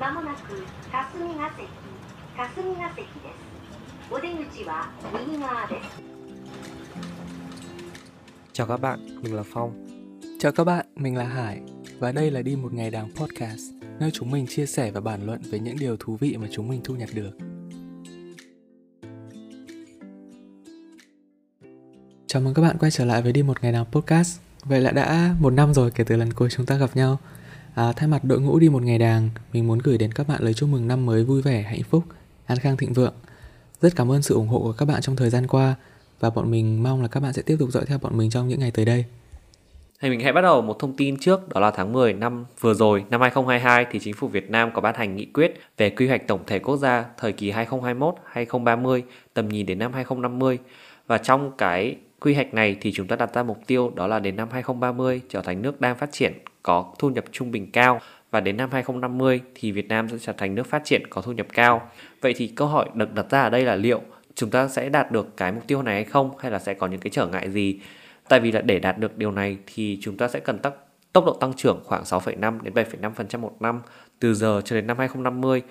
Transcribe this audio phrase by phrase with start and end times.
[0.00, 1.66] まもなく霞が関
[2.36, 3.48] 霞が関です
[4.10, 6.08] お出口は右側です
[8.58, 9.86] Chào các bạn, mình là Phong.
[10.38, 11.60] Chào các bạn, mình là Hải
[11.98, 13.60] và đây là Đi một ngày đàng podcast,
[14.00, 16.68] nơi chúng mình chia sẻ và bàn luận về những điều thú vị mà chúng
[16.68, 17.30] mình thu nhặt được.
[22.26, 24.40] Chào mừng các bạn quay trở lại với Đi một ngày đàng podcast.
[24.64, 27.18] Vậy là đã một năm rồi kể từ lần cuối chúng ta gặp nhau.
[27.75, 30.43] À, thay mặt đội ngũ Đi một ngày đàng, mình muốn gửi đến các bạn
[30.43, 32.03] lời chúc mừng năm mới vui vẻ, hạnh phúc,
[32.45, 33.13] an khang thịnh vượng.
[33.81, 35.75] Rất cảm ơn sự ủng hộ của các bạn trong thời gian qua
[36.19, 38.47] và bọn mình mong là các bạn sẽ tiếp tục dõi theo bọn mình trong
[38.47, 39.05] những ngày tới đây.
[40.01, 42.73] Thì mình hãy bắt đầu một thông tin trước đó là tháng 10 năm vừa
[42.73, 46.07] rồi, năm 2022 thì chính phủ Việt Nam có ban hành nghị quyết về quy
[46.07, 49.01] hoạch tổng thể quốc gia thời kỳ 2021-2030,
[49.33, 50.57] tầm nhìn đến năm 2050.
[51.07, 54.19] Và trong cái quy hoạch này thì chúng ta đặt ra mục tiêu đó là
[54.19, 57.99] đến năm 2030 trở thành nước đang phát triển có thu nhập trung bình cao
[58.31, 61.31] và đến năm 2050 thì Việt Nam sẽ trở thành nước phát triển có thu
[61.31, 61.91] nhập cao.
[62.21, 64.01] Vậy thì câu hỏi được đặt ra ở đây là liệu
[64.35, 66.87] chúng ta sẽ đạt được cái mục tiêu này hay không hay là sẽ có
[66.87, 67.79] những cái trở ngại gì?
[68.29, 71.25] Tại vì là để đạt được điều này thì chúng ta sẽ cần tốc tốc
[71.25, 73.81] độ tăng trưởng khoảng 6,5 đến 7,5% một năm
[74.19, 75.61] từ giờ cho đến năm 2050,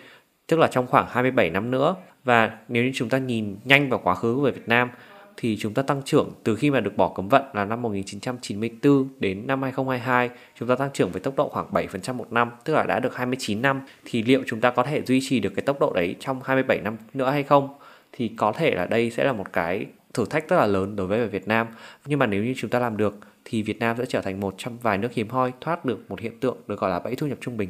[0.47, 1.95] tức là trong khoảng 27 năm nữa.
[2.25, 4.91] Và nếu như chúng ta nhìn nhanh vào quá khứ về Việt Nam
[5.37, 9.09] thì chúng ta tăng trưởng từ khi mà được bỏ cấm vận là năm 1994
[9.19, 12.75] đến năm 2022 chúng ta tăng trưởng với tốc độ khoảng 7% một năm, tức
[12.75, 13.81] là đã được 29 năm.
[14.05, 16.81] Thì liệu chúng ta có thể duy trì được cái tốc độ đấy trong 27
[16.81, 17.69] năm nữa hay không?
[18.13, 21.07] Thì có thể là đây sẽ là một cái thử thách rất là lớn đối
[21.07, 21.67] với Việt Nam.
[22.07, 24.55] Nhưng mà nếu như chúng ta làm được, thì Việt Nam sẽ trở thành một
[24.59, 27.27] trong vài nước hiếm hoi thoát được một hiện tượng được gọi là bẫy thu
[27.27, 27.69] nhập trung bình.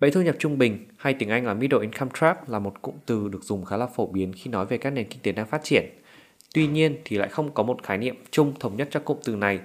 [0.00, 2.94] Bẫy thu nhập trung bình, hay tiếng Anh là Middle Income Trap, là một cụm
[3.06, 5.46] từ được dùng khá là phổ biến khi nói về các nền kinh tế đang
[5.46, 5.84] phát triển.
[6.54, 9.36] Tuy nhiên thì lại không có một khái niệm chung thống nhất cho cụm từ
[9.36, 9.60] này.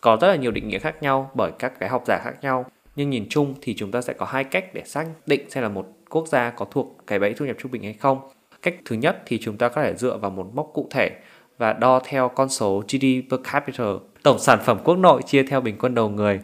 [0.00, 2.66] Có rất là nhiều định nghĩa khác nhau bởi các cái học giả khác nhau.
[2.96, 5.68] Nhưng nhìn chung thì chúng ta sẽ có hai cách để xác định xem là
[5.68, 8.20] một quốc gia có thuộc cái bẫy thu nhập trung bình hay không.
[8.62, 11.10] Cách thứ nhất thì chúng ta có thể dựa vào một mốc cụ thể
[11.58, 13.84] và đo theo con số GDP per capita,
[14.22, 16.40] tổng sản phẩm quốc nội chia theo bình quân đầu người.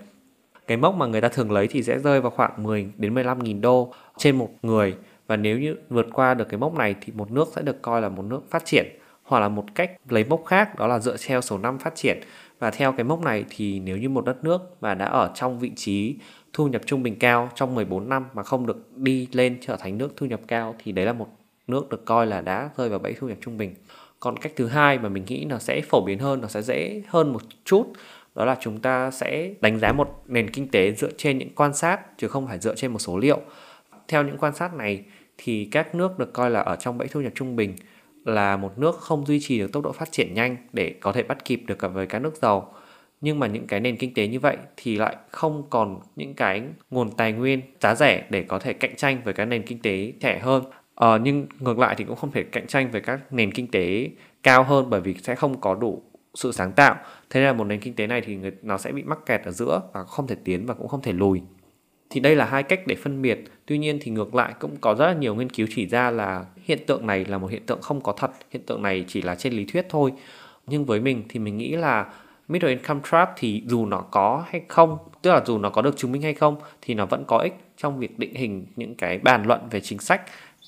[0.67, 3.39] Cái mốc mà người ta thường lấy thì sẽ rơi vào khoảng 10 đến 15
[3.39, 4.95] nghìn đô trên một người
[5.27, 8.03] và nếu như vượt qua được cái mốc này thì một nước sẽ được coi
[8.03, 8.87] là một nước phát triển
[9.23, 12.21] hoặc là một cách lấy mốc khác đó là dựa theo số năm phát triển
[12.59, 15.59] và theo cái mốc này thì nếu như một đất nước mà đã ở trong
[15.59, 16.17] vị trí
[16.53, 19.99] thu nhập trung bình cao trong 14 năm mà không được đi lên trở thành
[19.99, 21.29] nước thu nhập cao thì đấy là một
[21.67, 23.75] nước được coi là đã rơi vào bẫy thu nhập trung bình.
[24.21, 27.03] Còn cách thứ hai mà mình nghĩ nó sẽ phổ biến hơn, nó sẽ dễ
[27.09, 27.87] hơn một chút
[28.35, 31.75] đó là chúng ta sẽ đánh giá một nền kinh tế dựa trên những quan
[31.75, 33.41] sát chứ không phải dựa trên một số liệu.
[34.09, 35.05] Theo những quan sát này
[35.39, 37.75] thì các nước được coi là ở trong bẫy thu nhập trung bình
[38.25, 41.23] là một nước không duy trì được tốc độ phát triển nhanh để có thể
[41.23, 42.75] bắt kịp được cả với các nước giàu.
[43.21, 46.63] Nhưng mà những cái nền kinh tế như vậy thì lại không còn những cái
[46.91, 50.13] nguồn tài nguyên giá rẻ để có thể cạnh tranh với các nền kinh tế
[50.21, 50.65] trẻ hơn.
[50.95, 54.11] Ờ, nhưng ngược lại thì cũng không thể cạnh tranh với các nền kinh tế
[54.43, 56.03] cao hơn bởi vì sẽ không có đủ
[56.35, 56.97] sự sáng tạo.
[57.31, 59.51] Thế nên là một nền kinh tế này thì nó sẽ bị mắc kẹt ở
[59.51, 61.41] giữa và không thể tiến và cũng không thể lùi
[62.13, 63.45] thì đây là hai cách để phân biệt.
[63.67, 66.45] Tuy nhiên thì ngược lại cũng có rất là nhiều nghiên cứu chỉ ra là
[66.65, 69.35] hiện tượng này là một hiện tượng không có thật, hiện tượng này chỉ là
[69.35, 70.13] trên lý thuyết thôi.
[70.67, 72.07] Nhưng với mình thì mình nghĩ là
[72.49, 75.97] middle income trap thì dù nó có hay không, tức là dù nó có được
[75.97, 79.19] chứng minh hay không, thì nó vẫn có ích trong việc định hình những cái
[79.19, 80.23] bàn luận về chính sách.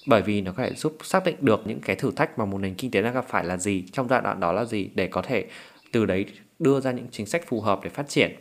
[0.07, 2.59] Bởi vì nó có thể giúp xác định được những cái thử thách mà một
[2.59, 5.07] nền kinh tế đang gặp phải là gì, trong giai đoạn đó là gì, để
[5.07, 5.47] có thể
[5.93, 6.25] từ đấy
[6.59, 8.37] đưa ra những chính sách phù hợp để phát triển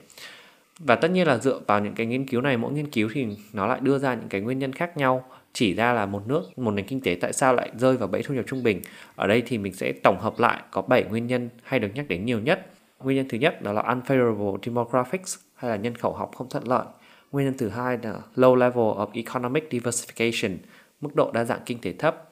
[0.86, 3.28] và tất nhiên là dựa vào những cái nghiên cứu này, mỗi nghiên cứu thì
[3.54, 6.60] nó lại đưa ra những cái nguyên nhân khác nhau, chỉ ra là một nước,
[6.60, 8.82] một nền kinh tế tại sao lại rơi vào bẫy thu nhập trung bình.
[9.16, 12.08] Ở đây thì mình sẽ tổng hợp lại có 7 nguyên nhân hay được nhắc
[12.08, 12.68] đến nhiều nhất.
[13.00, 16.68] Nguyên nhân thứ nhất đó là unfavorable demographics hay là nhân khẩu học không thuận
[16.68, 16.86] lợi.
[17.32, 20.58] Nguyên nhân thứ hai là low level of economic diversification,
[21.02, 22.30] mức độ đa dạng kinh tế thấp.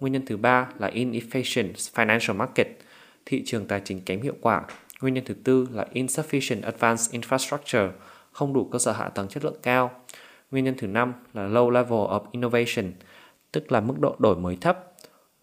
[0.00, 2.66] Nguyên nhân thứ ba là inefficient financial market,
[3.26, 4.62] thị trường tài chính kém hiệu quả.
[5.00, 7.88] Nguyên nhân thứ tư là insufficient advanced infrastructure,
[8.32, 9.90] không đủ cơ sở hạ tầng chất lượng cao.
[10.50, 12.92] Nguyên nhân thứ năm là low level of innovation,
[13.52, 14.92] tức là mức độ đổi mới thấp.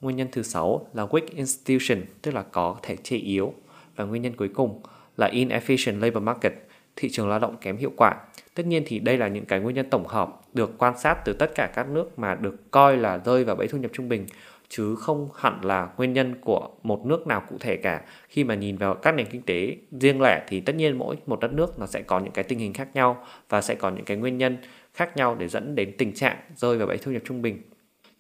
[0.01, 3.53] Nguyên nhân thứ sáu là weak institution, tức là có thể chế yếu.
[3.95, 4.81] Và nguyên nhân cuối cùng
[5.17, 6.53] là inefficient labor market,
[6.95, 8.15] thị trường lao động kém hiệu quả.
[8.53, 11.33] Tất nhiên thì đây là những cái nguyên nhân tổng hợp được quan sát từ
[11.33, 14.25] tất cả các nước mà được coi là rơi vào bẫy thu nhập trung bình
[14.69, 18.01] chứ không hẳn là nguyên nhân của một nước nào cụ thể cả.
[18.29, 21.39] Khi mà nhìn vào các nền kinh tế riêng lẻ thì tất nhiên mỗi một
[21.39, 24.05] đất nước nó sẽ có những cái tình hình khác nhau và sẽ có những
[24.05, 24.57] cái nguyên nhân
[24.93, 27.61] khác nhau để dẫn đến tình trạng rơi vào bẫy thu nhập trung bình.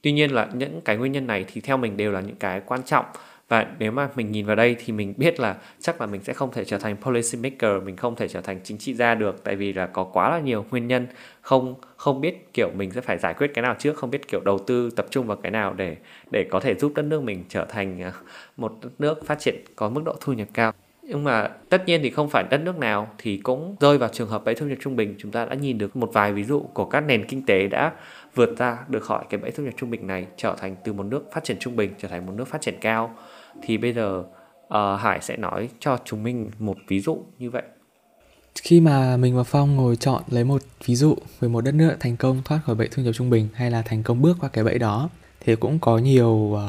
[0.01, 2.61] Tuy nhiên là những cái nguyên nhân này thì theo mình đều là những cái
[2.65, 3.05] quan trọng
[3.47, 6.33] và nếu mà mình nhìn vào đây thì mình biết là chắc là mình sẽ
[6.33, 9.43] không thể trở thành policy maker, mình không thể trở thành chính trị gia được,
[9.43, 11.07] tại vì là có quá là nhiều nguyên nhân.
[11.41, 14.41] Không không biết kiểu mình sẽ phải giải quyết cái nào trước, không biết kiểu
[14.45, 15.95] đầu tư tập trung vào cái nào để
[16.31, 18.11] để có thể giúp đất nước mình trở thành à,
[18.57, 20.73] một đất nước phát triển có mức độ thu nhập cao.
[21.09, 24.29] Nhưng mà tất nhiên thì không phải đất nước nào thì cũng rơi vào trường
[24.29, 25.15] hợp bẫy thu nhập trung bình.
[25.17, 27.91] Chúng ta đã nhìn được một vài ví dụ của các nền kinh tế đã
[28.35, 31.03] vượt ra được khỏi cái bẫy thu nhập trung bình này, trở thành từ một
[31.03, 33.15] nước phát triển trung bình trở thành một nước phát triển cao
[33.61, 34.23] thì bây giờ
[34.67, 37.63] uh, Hải sẽ nói cho chúng mình một ví dụ như vậy.
[38.61, 41.95] Khi mà mình và Phong ngồi chọn lấy một ví dụ về một đất nước
[41.99, 44.49] thành công thoát khỏi bẫy thu nhập trung bình hay là thành công bước qua
[44.49, 45.09] cái bẫy đó
[45.39, 46.59] thì cũng có nhiều uh,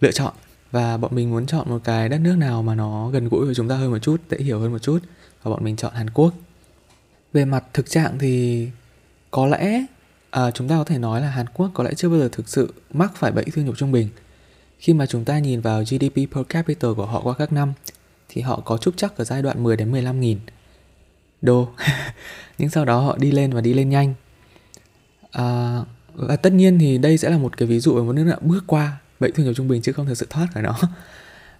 [0.00, 0.32] lựa chọn.
[0.70, 3.54] Và bọn mình muốn chọn một cái đất nước nào mà nó gần gũi với
[3.54, 4.98] chúng ta hơn một chút dễ hiểu hơn một chút
[5.42, 6.34] và bọn mình chọn Hàn Quốc.
[7.32, 8.68] Về mặt thực trạng thì
[9.30, 9.84] có lẽ
[10.30, 12.48] à, chúng ta có thể nói là Hàn Quốc có lẽ chưa bao giờ thực
[12.48, 14.08] sự mắc phải bẫy thu nhập trung bình
[14.78, 17.72] khi mà chúng ta nhìn vào GDP per capita của họ qua các năm
[18.28, 20.38] thì họ có chút chắc ở giai đoạn 10 đến 15 nghìn
[21.42, 21.68] đô.
[22.58, 24.14] Nhưng sau đó họ đi lên và đi lên nhanh.
[25.30, 25.80] À,
[26.14, 28.36] và tất nhiên thì đây sẽ là một cái ví dụ về một nước đã
[28.40, 30.78] bước qua bệnh thu nhập trung bình chứ không thực sự thoát khỏi nó.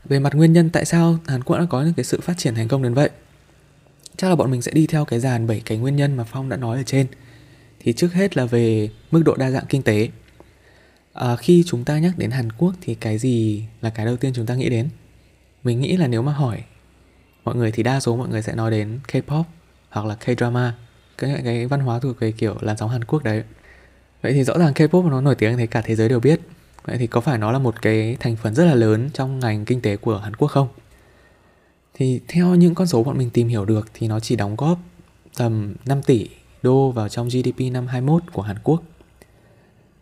[0.05, 2.55] Về mặt nguyên nhân tại sao Hàn Quốc đã có những cái sự phát triển
[2.55, 3.11] thành công đến vậy?
[4.17, 6.49] Chắc là bọn mình sẽ đi theo cái dàn 7 cái nguyên nhân mà Phong
[6.49, 7.07] đã nói ở trên.
[7.81, 10.09] Thì trước hết là về mức độ đa dạng kinh tế
[11.19, 14.33] à, khi chúng ta nhắc đến Hàn Quốc thì cái gì là cái đầu tiên
[14.35, 14.89] chúng ta nghĩ đến?
[15.65, 16.63] Mình nghĩ là nếu mà hỏi
[17.45, 19.45] mọi người thì đa số mọi người sẽ nói đến K-pop
[19.91, 20.71] hoặc là K-drama
[21.19, 23.43] cái cái văn hóa thuộc về kiểu làn sóng Hàn Quốc đấy.
[24.23, 26.41] Vậy thì rõ ràng K-pop nó nổi tiếng thì cả thế giới đều biết.
[26.85, 29.65] Vậy thì có phải nó là một cái thành phần rất là lớn trong ngành
[29.65, 30.69] kinh tế của Hàn Quốc không?
[31.95, 34.79] Thì theo những con số bọn mình tìm hiểu được thì nó chỉ đóng góp
[35.37, 36.29] tầm 5 tỷ
[36.63, 38.83] đô vào trong GDP năm 21 của Hàn Quốc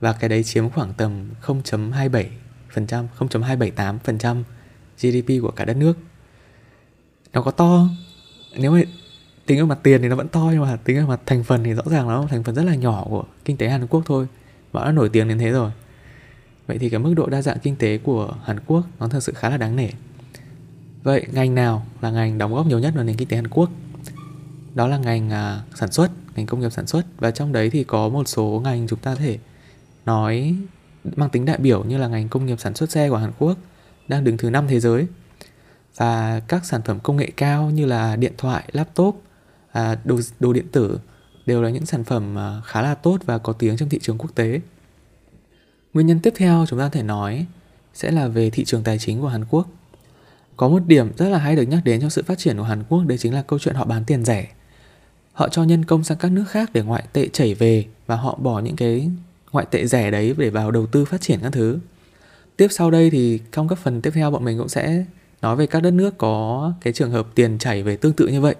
[0.00, 2.28] và cái đấy chiếm khoảng tầm 0.27%,
[3.18, 4.42] 0.278%
[5.00, 5.98] GDP của cả đất nước.
[7.32, 7.88] Nó có to
[8.56, 8.80] nếu mà
[9.46, 11.64] tính ở mặt tiền thì nó vẫn to nhưng mà tính ở mặt thành phần
[11.64, 14.26] thì rõ ràng nó thành phần rất là nhỏ của kinh tế Hàn Quốc thôi
[14.72, 15.70] và nó nổi tiếng đến thế rồi.
[16.66, 19.32] Vậy thì cái mức độ đa dạng kinh tế của Hàn Quốc nó thật sự
[19.36, 19.88] khá là đáng nể.
[21.02, 23.70] Vậy ngành nào là ngành đóng góp nhiều nhất vào nền kinh tế Hàn Quốc?
[24.74, 27.84] Đó là ngành uh, sản xuất, ngành công nghiệp sản xuất và trong đấy thì
[27.84, 29.38] có một số ngành chúng ta có thể
[30.06, 30.54] nói
[31.16, 33.58] mang tính đại biểu như là ngành công nghiệp sản xuất xe của Hàn Quốc
[34.08, 35.06] đang đứng thứ năm thế giới
[35.96, 39.22] và các sản phẩm công nghệ cao như là điện thoại, laptop,
[39.72, 40.98] à, đồ đồ điện tử
[41.46, 44.18] đều là những sản phẩm à, khá là tốt và có tiếng trong thị trường
[44.18, 44.60] quốc tế.
[45.94, 47.46] Nguyên nhân tiếp theo chúng ta có thể nói
[47.94, 49.68] sẽ là về thị trường tài chính của Hàn Quốc.
[50.56, 52.84] Có một điểm rất là hay được nhắc đến trong sự phát triển của Hàn
[52.88, 54.48] Quốc đấy chính là câu chuyện họ bán tiền rẻ.
[55.32, 58.38] Họ cho nhân công sang các nước khác để ngoại tệ chảy về và họ
[58.42, 59.10] bỏ những cái
[59.56, 61.78] ngoại tệ rẻ đấy để vào đầu tư phát triển các thứ.
[62.56, 65.04] Tiếp sau đây thì trong các phần tiếp theo bọn mình cũng sẽ
[65.42, 68.40] nói về các đất nước có cái trường hợp tiền chảy về tương tự như
[68.40, 68.54] vậy.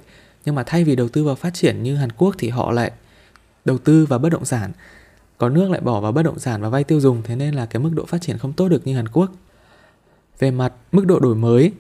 [0.45, 2.91] Nhưng mà thay vì đầu tư vào phát triển như Hàn Quốc thì họ lại
[3.65, 4.73] đầu tư vào bất động sản.
[5.39, 7.67] Có nước lại bỏ vào bất động sản và vay tiêu dùng thế nên là
[7.67, 9.31] cái mức độ phát triển không tốt được như Hàn Quốc.
[10.39, 11.73] Về mặt mức độ đổi mới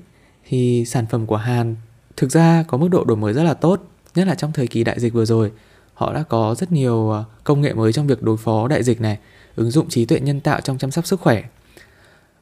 [0.48, 1.76] thì sản phẩm của Hàn
[2.16, 3.82] thực ra có mức độ đổi mới rất là tốt,
[4.14, 5.52] nhất là trong thời kỳ đại dịch vừa rồi
[5.96, 9.00] họ đã có rất nhiều à, công nghệ mới trong việc đối phó đại dịch
[9.00, 9.18] này,
[9.56, 11.44] ứng dụng trí tuệ nhân tạo trong chăm sóc sức khỏe.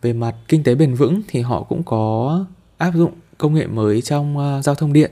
[0.03, 2.45] Về mặt kinh tế bền vững thì họ cũng có
[2.79, 5.11] áp dụng công nghệ mới trong à, giao thông điện.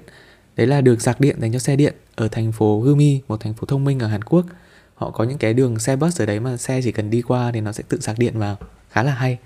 [0.56, 3.54] Đấy là được sạc điện dành cho xe điện ở thành phố Gumi, một thành
[3.54, 4.46] phố thông minh ở Hàn Quốc.
[4.94, 7.50] Họ có những cái đường xe bus ở đấy mà xe chỉ cần đi qua
[7.54, 8.56] thì nó sẽ tự sạc điện vào,
[8.90, 9.38] khá là hay.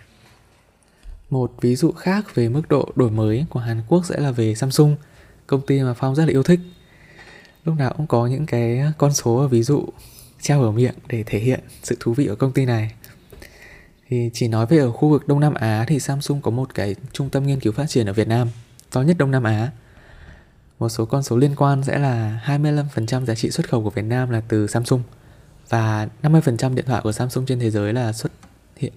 [1.30, 4.54] Một ví dụ khác về mức độ đổi mới của Hàn Quốc sẽ là về
[4.54, 4.96] Samsung,
[5.46, 6.60] công ty mà Phong rất là yêu thích
[7.66, 9.84] lúc nào cũng có những cái con số và ví dụ
[10.40, 12.92] treo ở miệng để thể hiện sự thú vị của công ty này.
[14.08, 16.94] Thì chỉ nói về ở khu vực Đông Nam Á thì Samsung có một cái
[17.12, 18.48] trung tâm nghiên cứu phát triển ở Việt Nam
[18.92, 19.70] to nhất Đông Nam Á.
[20.78, 24.04] Một số con số liên quan sẽ là 25% giá trị xuất khẩu của Việt
[24.04, 25.02] Nam là từ Samsung
[25.68, 28.32] và 50% điện thoại của Samsung trên thế giới là xuất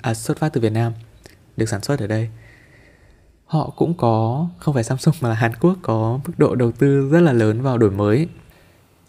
[0.02, 0.94] à, xuất phát từ Việt Nam
[1.58, 2.30] được sản xuất ở đây.
[3.46, 7.10] Họ cũng có không phải Samsung mà là Hàn Quốc có mức độ đầu tư
[7.10, 8.28] rất là lớn vào đổi mới.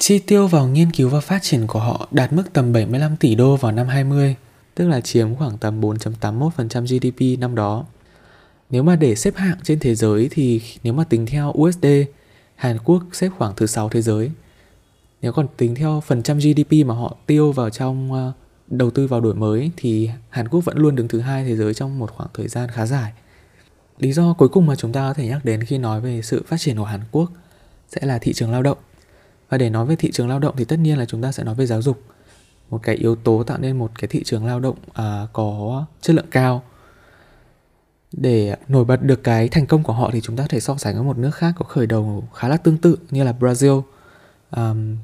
[0.01, 3.35] Chi tiêu vào nghiên cứu và phát triển của họ đạt mức tầm 75 tỷ
[3.35, 4.37] đô vào năm 20,
[4.75, 7.85] tức là chiếm khoảng tầm 4.81% GDP năm đó.
[8.71, 11.87] Nếu mà để xếp hạng trên thế giới thì nếu mà tính theo USD,
[12.55, 14.31] Hàn Quốc xếp khoảng thứ 6 thế giới.
[15.23, 18.33] Nếu còn tính theo phần trăm GDP mà họ tiêu vào trong ờ,
[18.67, 21.75] đầu tư vào đổi mới thì Hàn Quốc vẫn luôn đứng thứ hai thế giới
[21.75, 23.13] trong một khoảng thời gian khá dài.
[23.99, 26.43] Lý do cuối cùng mà chúng ta có thể nhắc đến khi nói về sự
[26.47, 27.31] phát triển của Hàn Quốc
[27.89, 28.79] sẽ là thị trường lao động.
[29.51, 31.45] Và để nói về thị trường lao động thì tất nhiên là chúng ta sẽ
[31.45, 32.03] nói về giáo dục.
[32.71, 36.17] Một cái yếu tố tạo nên một cái thị trường lao động à, có chất
[36.17, 36.63] lượng cao.
[38.13, 40.77] để nổi bật được cái thành công của họ thì chúng ta có thể so
[40.77, 43.83] sánh với một nước khác có khởi đầu khá là tương tự như là Brazil.
[44.51, 44.97] Um,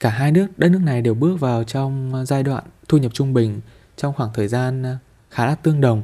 [0.00, 3.34] cả hai nước đất nước này đều bước vào trong giai đoạn thu nhập trung
[3.34, 3.60] bình
[3.96, 4.98] trong khoảng thời gian à,
[5.30, 6.02] khá là tương đồng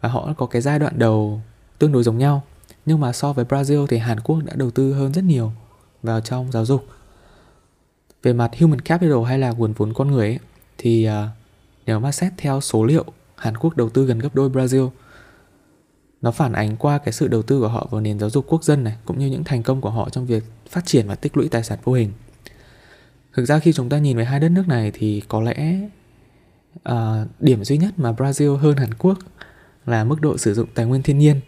[0.00, 1.40] và họ có cái giai đoạn đầu
[1.78, 2.42] tương đối giống nhau.
[2.86, 5.52] Nhưng mà so với Brazil thì Hàn Quốc đã đầu tư hơn rất nhiều
[6.06, 6.86] vào trong giáo dục.
[8.22, 10.38] Về mặt human capital hay là nguồn vốn con người ấy,
[10.78, 11.12] thì uh,
[11.86, 13.04] nếu mà xét theo số liệu
[13.36, 14.90] Hàn Quốc đầu tư gần gấp đôi Brazil
[16.22, 18.64] nó phản ánh qua cái sự đầu tư của họ vào nền giáo dục quốc
[18.64, 21.36] dân này cũng như những thành công của họ trong việc phát triển và tích
[21.36, 22.12] lũy tài sản vô hình
[23.32, 25.80] thực ra khi chúng ta nhìn về hai đất nước này thì có lẽ
[26.88, 26.94] uh,
[27.40, 29.18] điểm duy nhất mà Brazil hơn Hàn Quốc
[29.86, 31.40] là mức độ sử dụng tài nguyên thiên nhiên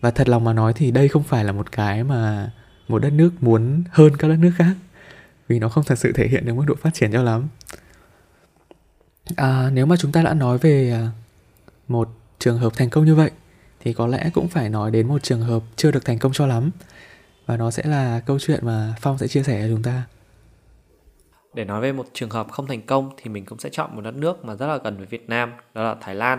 [0.00, 2.52] và thật lòng mà nói thì đây không phải là một cái mà
[2.88, 4.74] một đất nước muốn hơn các đất nước khác.
[5.48, 7.48] Vì nó không thật sự thể hiện được mức độ phát triển cho lắm.
[9.36, 11.08] À, nếu mà chúng ta đã nói về à,
[11.88, 13.30] một trường hợp thành công như vậy
[13.80, 16.46] thì có lẽ cũng phải nói đến một trường hợp chưa được thành công cho
[16.46, 16.70] lắm.
[17.46, 20.02] Và nó sẽ là câu chuyện mà phong sẽ chia sẻ cho chúng ta.
[21.54, 24.00] Để nói về một trường hợp không thành công thì mình cũng sẽ chọn một
[24.00, 26.38] đất nước mà rất là gần với Việt Nam đó là Thái Lan.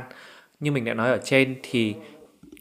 [0.60, 1.96] Như mình đã nói ở trên thì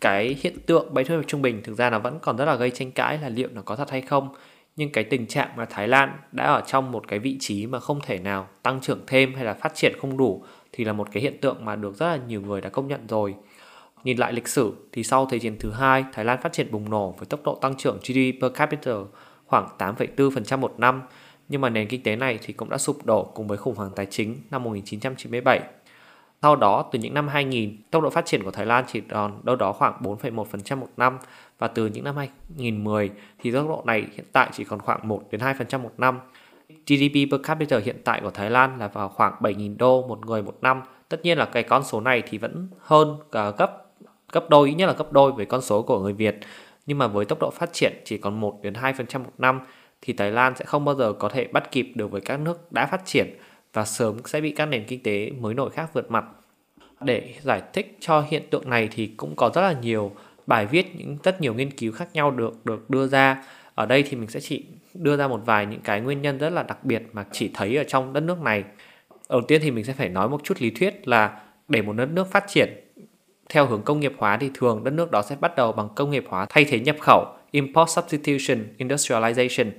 [0.01, 2.55] cái hiện tượng bay thu nhập trung bình thực ra nó vẫn còn rất là
[2.55, 4.29] gây tranh cãi là liệu nó có thật hay không
[4.77, 7.81] nhưng cái tình trạng mà Thái Lan đã ở trong một cái vị trí mà
[7.81, 11.09] không thể nào tăng trưởng thêm hay là phát triển không đủ thì là một
[11.13, 13.35] cái hiện tượng mà được rất là nhiều người đã công nhận rồi.
[14.05, 16.91] Nhìn lại lịch sử thì sau Thế chiến thứ hai, Thái Lan phát triển bùng
[16.91, 18.93] nổ với tốc độ tăng trưởng GDP per capita
[19.47, 21.03] khoảng 8,4% một năm,
[21.49, 23.91] nhưng mà nền kinh tế này thì cũng đã sụp đổ cùng với khủng hoảng
[23.97, 25.61] tài chính năm 1997.
[26.45, 29.41] Sau đó, từ những năm 2000, tốc độ phát triển của Thái Lan chỉ còn
[29.45, 31.19] đâu đó khoảng 4,1% một năm
[31.59, 35.23] và từ những năm 2010 thì tốc độ này hiện tại chỉ còn khoảng 1
[35.31, 36.21] đến 2% một năm.
[36.69, 40.43] GDP per capita hiện tại của Thái Lan là vào khoảng 7.000 đô một người
[40.43, 40.83] một năm.
[41.09, 43.87] Tất nhiên là cái con số này thì vẫn hơn cả gấp
[44.33, 46.37] gấp đôi ít nhất là gấp đôi với con số của người Việt.
[46.87, 49.61] Nhưng mà với tốc độ phát triển chỉ còn 1 đến 2% một năm
[50.03, 52.73] thì Thái Lan sẽ không bao giờ có thể bắt kịp được với các nước
[52.73, 53.37] đã phát triển
[53.75, 56.25] và sớm sẽ bị các nền kinh tế mới nổi khác vượt mặt.
[57.01, 60.13] Để giải thích cho hiện tượng này thì cũng có rất là nhiều
[60.47, 63.45] bài viết, những rất nhiều nghiên cứu khác nhau được được đưa ra.
[63.75, 64.65] Ở đây thì mình sẽ chỉ
[64.95, 67.77] đưa ra một vài những cái nguyên nhân rất là đặc biệt mà chỉ thấy
[67.77, 68.65] ở trong đất nước này.
[69.29, 72.09] Đầu tiên thì mình sẽ phải nói một chút lý thuyết là để một đất
[72.11, 72.69] nước phát triển
[73.49, 76.11] theo hướng công nghiệp hóa thì thường đất nước đó sẽ bắt đầu bằng công
[76.11, 79.71] nghiệp hóa thay thế nhập khẩu, Import Substitution, Industrialization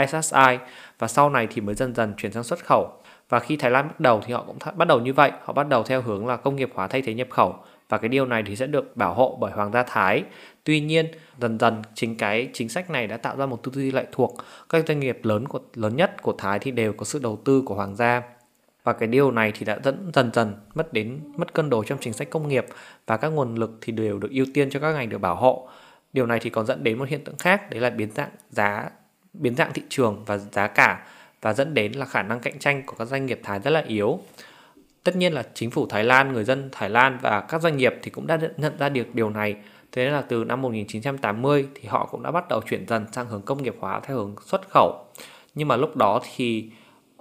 [0.00, 0.58] ISSI
[0.98, 2.92] và sau này thì mới dần dần chuyển sang xuất khẩu
[3.28, 5.32] và khi Thái Lan bắt đầu thì họ cũng th- bắt đầu như vậy.
[5.44, 7.56] Họ bắt đầu theo hướng là công nghiệp hóa thay thế nhập khẩu.
[7.88, 10.24] Và cái điều này thì sẽ được bảo hộ bởi Hoàng gia Thái.
[10.64, 11.06] Tuy nhiên,
[11.40, 14.36] dần dần chính cái chính sách này đã tạo ra một tư duy lệ thuộc.
[14.68, 17.62] Các doanh nghiệp lớn của, lớn nhất của Thái thì đều có sự đầu tư
[17.66, 18.22] của Hoàng gia.
[18.84, 21.98] Và cái điều này thì đã dẫn dần dần mất đến, mất cân đối trong
[22.00, 22.66] chính sách công nghiệp.
[23.06, 25.68] Và các nguồn lực thì đều được ưu tiên cho các ngành được bảo hộ.
[26.12, 27.70] Điều này thì còn dẫn đến một hiện tượng khác.
[27.70, 28.90] Đấy là biến dạng giá,
[29.32, 31.06] biến dạng thị trường và giá cả
[31.40, 33.80] và dẫn đến là khả năng cạnh tranh của các doanh nghiệp Thái rất là
[33.80, 34.20] yếu.
[35.04, 37.94] Tất nhiên là chính phủ Thái Lan, người dân Thái Lan và các doanh nghiệp
[38.02, 39.56] thì cũng đã nhận ra được điều này.
[39.92, 43.26] Thế nên là từ năm 1980 thì họ cũng đã bắt đầu chuyển dần sang
[43.26, 45.04] hướng công nghiệp hóa theo hướng xuất khẩu.
[45.54, 46.70] Nhưng mà lúc đó thì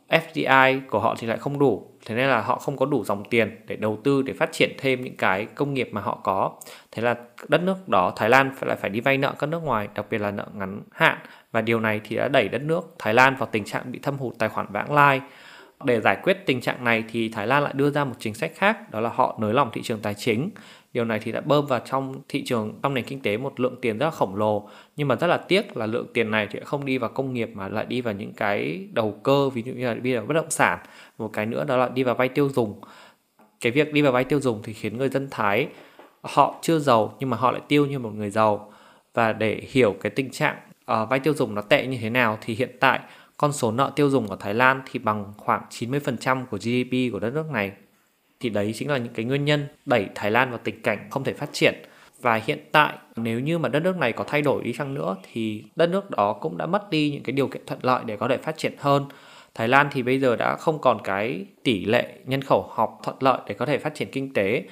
[0.10, 3.24] FDI của họ thì lại không đủ thế nên là họ không có đủ dòng
[3.30, 6.52] tiền để đầu tư để phát triển thêm những cái công nghiệp mà họ có
[6.92, 7.16] thế là
[7.48, 10.06] đất nước đó Thái Lan phải lại phải đi vay nợ các nước ngoài đặc
[10.10, 11.18] biệt là nợ ngắn hạn
[11.56, 14.18] và điều này thì đã đẩy đất nước Thái Lan vào tình trạng bị thâm
[14.18, 15.22] hụt tài khoản vãng lai.
[15.84, 18.52] Để giải quyết tình trạng này thì Thái Lan lại đưa ra một chính sách
[18.56, 20.50] khác, đó là họ nới lỏng thị trường tài chính.
[20.94, 23.76] Điều này thì đã bơm vào trong thị trường, trong nền kinh tế một lượng
[23.82, 24.70] tiền rất là khổng lồ.
[24.96, 27.50] Nhưng mà rất là tiếc là lượng tiền này thì không đi vào công nghiệp
[27.54, 30.34] mà lại đi vào những cái đầu cơ, ví dụ như là đi vào bất
[30.34, 30.80] động sản.
[31.18, 32.82] Một cái nữa đó là đi vào vay tiêu dùng.
[33.62, 35.68] Cái việc đi vào vay tiêu dùng thì khiến người dân thái,
[36.22, 38.72] họ chưa giàu nhưng mà họ lại tiêu như một người giàu.
[39.14, 40.56] Và để hiểu cái tình trạng
[40.92, 43.00] uh, vay tiêu dùng nó tệ như thế nào thì hiện tại
[43.38, 47.20] con số nợ tiêu dùng ở Thái Lan thì bằng khoảng 90% của GDP của
[47.20, 47.72] đất nước này.
[48.40, 51.24] Thì đấy chính là những cái nguyên nhân đẩy Thái Lan vào tình cảnh không
[51.24, 51.76] thể phát triển.
[52.22, 55.16] Và hiện tại nếu như mà đất nước này có thay đổi đi chăng nữa
[55.34, 58.18] thì đất nước đó cũng đã mất đi những cái điều kiện thuận lợi để
[58.18, 59.06] có thể phát triển hơn.
[59.56, 63.18] Thái Lan thì bây giờ đã không còn cái tỷ lệ nhân khẩu học thuận
[63.20, 64.64] lợi để có thể phát triển kinh tế.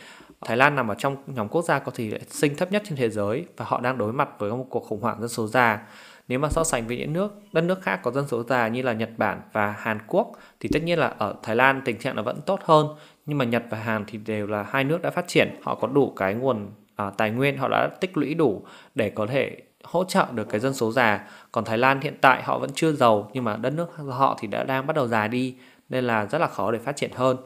[0.45, 2.97] Thái Lan nằm ở trong nhóm quốc gia có tỷ lệ sinh thấp nhất trên
[2.97, 5.81] thế giới và họ đang đối mặt với một cuộc khủng hoảng dân số già.
[6.27, 8.81] Nếu mà so sánh với những nước đất nước khác có dân số già như
[8.81, 12.15] là Nhật Bản và Hàn Quốc thì tất nhiên là ở Thái Lan tình trạng
[12.15, 12.87] nó vẫn tốt hơn.
[13.25, 15.87] Nhưng mà Nhật và Hàn thì đều là hai nước đã phát triển họ có
[15.87, 20.03] đủ cái nguồn à, tài nguyên họ đã tích lũy đủ để có thể hỗ
[20.03, 21.27] trợ được cái dân số già.
[21.51, 24.47] Còn Thái Lan hiện tại họ vẫn chưa giàu nhưng mà đất nước họ thì
[24.47, 25.55] đã đang bắt đầu già đi
[25.89, 27.37] nên là rất là khó để phát triển hơn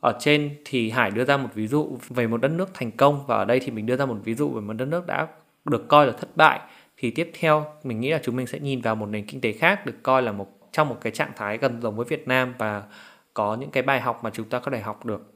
[0.00, 3.26] ở trên thì Hải đưa ra một ví dụ về một đất nước thành công
[3.26, 5.26] và ở đây thì mình đưa ra một ví dụ về một đất nước đã
[5.64, 6.60] được coi là thất bại
[6.96, 9.52] thì tiếp theo mình nghĩ là chúng mình sẽ nhìn vào một nền kinh tế
[9.52, 12.54] khác được coi là một trong một cái trạng thái gần giống với Việt Nam
[12.58, 12.82] và
[13.34, 15.32] có những cái bài học mà chúng ta có thể học được.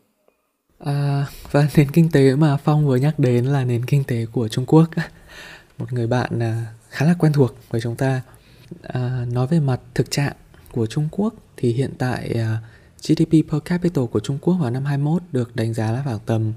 [0.79, 4.49] À, và nền kinh tế mà Phong vừa nhắc đến là nền kinh tế của
[4.49, 4.85] Trung Quốc.
[5.79, 8.23] Một người bạn à, khá là quen thuộc với chúng ta.
[8.83, 10.33] À, nói về mặt thực trạng
[10.73, 12.59] của Trung Quốc thì hiện tại à,
[13.03, 16.53] GDP per capita của Trung Quốc vào năm 21 được đánh giá là khoảng tầm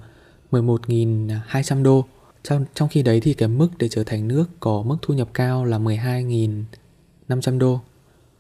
[0.52, 2.06] 11.200 đô.
[2.44, 5.30] Trong, trong khi đấy thì cái mức để trở thành nước có mức thu nhập
[5.34, 7.82] cao là 12.500 đô.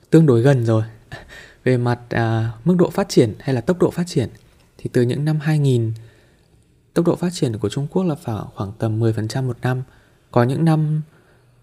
[0.10, 0.83] Tương đối gần rồi.
[1.63, 4.29] Về mặt à, mức độ phát triển hay là tốc độ phát triển
[4.77, 5.93] thì từ những năm 2000
[6.93, 9.83] tốc độ phát triển của Trung Quốc là khoảng khoảng tầm 10% một năm.
[10.31, 11.01] Có những năm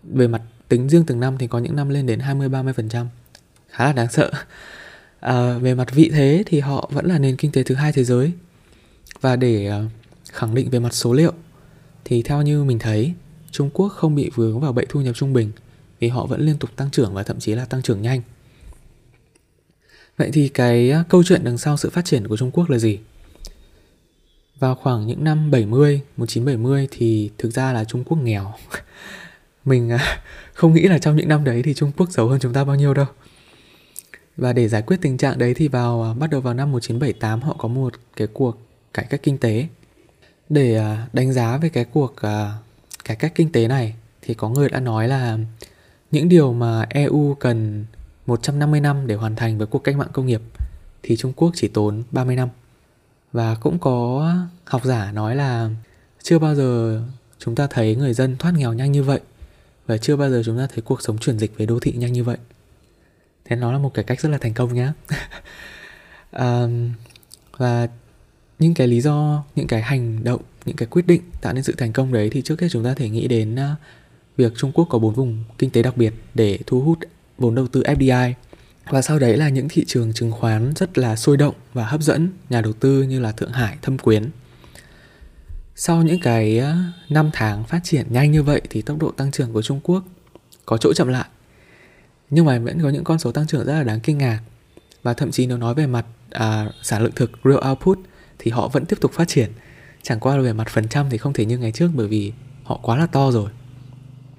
[0.02, 3.06] về mặt tính riêng từng năm thì có những năm lên đến 20 30%.
[3.68, 4.30] Khá là đáng sợ.
[5.20, 8.04] À, về mặt vị thế thì họ vẫn là nền kinh tế thứ hai thế
[8.04, 8.32] giới.
[9.20, 9.84] Và để ờ,
[10.32, 11.32] khẳng định về mặt số liệu
[12.04, 13.12] thì theo như mình thấy,
[13.50, 15.52] Trung Quốc không bị vướng vào bẫy thu nhập trung bình
[16.00, 18.22] vì họ vẫn liên tục tăng trưởng và thậm chí là tăng trưởng nhanh.
[20.16, 22.78] Vậy thì cái ờ, câu chuyện đằng sau sự phát triển của Trung Quốc là
[22.78, 22.98] gì?
[24.58, 28.54] Vào khoảng những năm 70, 1970 thì thực ra là Trung Quốc nghèo.
[29.64, 29.90] Mình
[30.54, 32.76] không nghĩ là trong những năm đấy thì Trung Quốc giàu hơn chúng ta bao
[32.76, 33.06] nhiêu đâu.
[34.40, 37.40] Và để giải quyết tình trạng đấy thì vào à, bắt đầu vào năm 1978
[37.40, 38.58] họ có một cái cuộc
[38.94, 39.66] cải cách kinh tế.
[40.48, 42.52] Để à, đánh giá về cái cuộc à,
[43.04, 45.38] cải cách kinh tế này thì có người đã nói là
[46.10, 47.84] những điều mà EU cần
[48.26, 50.42] 150 năm để hoàn thành với cuộc cách mạng công nghiệp
[51.02, 52.48] thì Trung Quốc chỉ tốn 30 năm.
[53.32, 54.32] Và cũng có
[54.64, 55.70] học giả nói là
[56.22, 57.02] chưa bao giờ
[57.38, 59.20] chúng ta thấy người dân thoát nghèo nhanh như vậy
[59.86, 62.12] và chưa bao giờ chúng ta thấy cuộc sống chuyển dịch về đô thị nhanh
[62.12, 62.36] như vậy.
[63.50, 64.92] Thế nó là một cái cách rất là thành công nhá.
[66.32, 66.92] um,
[67.56, 67.88] và
[68.58, 71.74] những cái lý do, những cái hành động, những cái quyết định tạo nên sự
[71.78, 73.78] thành công đấy thì trước hết chúng ta thể nghĩ đến uh,
[74.36, 76.98] việc Trung Quốc có bốn vùng kinh tế đặc biệt để thu hút
[77.38, 78.32] vốn đầu tư FDI
[78.90, 82.02] và sau đấy là những thị trường chứng khoán rất là sôi động và hấp
[82.02, 84.30] dẫn nhà đầu tư như là Thượng Hải, Thâm Quyến.
[85.76, 89.30] Sau những cái à, năm tháng phát triển nhanh như vậy thì tốc độ tăng
[89.30, 90.04] trưởng của Trung Quốc
[90.66, 91.28] có chỗ chậm lại.
[92.30, 94.40] Nhưng mà vẫn có những con số tăng trưởng rất là đáng kinh ngạc.
[95.02, 97.98] Và thậm chí nếu nói về mặt à, sản lượng thực real output
[98.38, 99.50] thì họ vẫn tiếp tục phát triển.
[100.02, 102.32] Chẳng qua là về mặt phần trăm thì không thể như ngày trước bởi vì
[102.64, 103.50] họ quá là to rồi.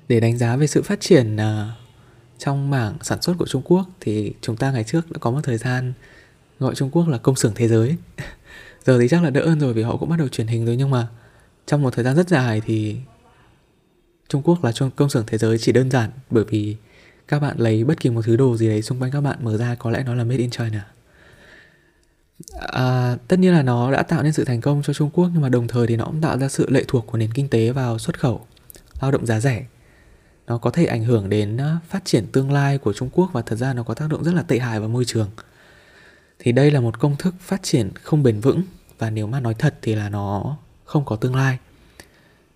[0.08, 1.76] Để đánh giá về sự phát triển à,
[2.38, 5.40] trong mảng sản xuất của Trung Quốc thì chúng ta ngày trước đã có một
[5.44, 5.94] thời gian
[6.60, 7.96] gọi Trung Quốc là công xưởng thế giới.
[8.86, 10.76] Giờ thì chắc là đỡ hơn rồi vì họ cũng bắt đầu truyền hình rồi
[10.76, 11.08] nhưng mà
[11.66, 12.98] trong một thời gian rất dài thì
[14.30, 16.76] Trung Quốc là công xưởng thế giới chỉ đơn giản bởi vì
[17.32, 19.58] các bạn lấy bất kỳ một thứ đồ gì đấy xung quanh các bạn mở
[19.58, 20.88] ra có lẽ nó là made in China.
[22.60, 25.42] À, tất nhiên là nó đã tạo nên sự thành công cho Trung Quốc nhưng
[25.42, 27.72] mà đồng thời thì nó cũng tạo ra sự lệ thuộc của nền kinh tế
[27.72, 28.46] vào xuất khẩu
[29.02, 29.66] lao động giá rẻ
[30.48, 33.42] nó có thể ảnh hưởng đến ờ, phát triển tương lai của Trung Quốc và
[33.42, 35.30] thật ra nó có tác động rất là tệ hại vào môi trường.
[36.40, 38.62] Thì đây là một công thức phát triển không bền vững
[38.98, 41.58] và nếu mà nói thật thì là nó không có tương lai.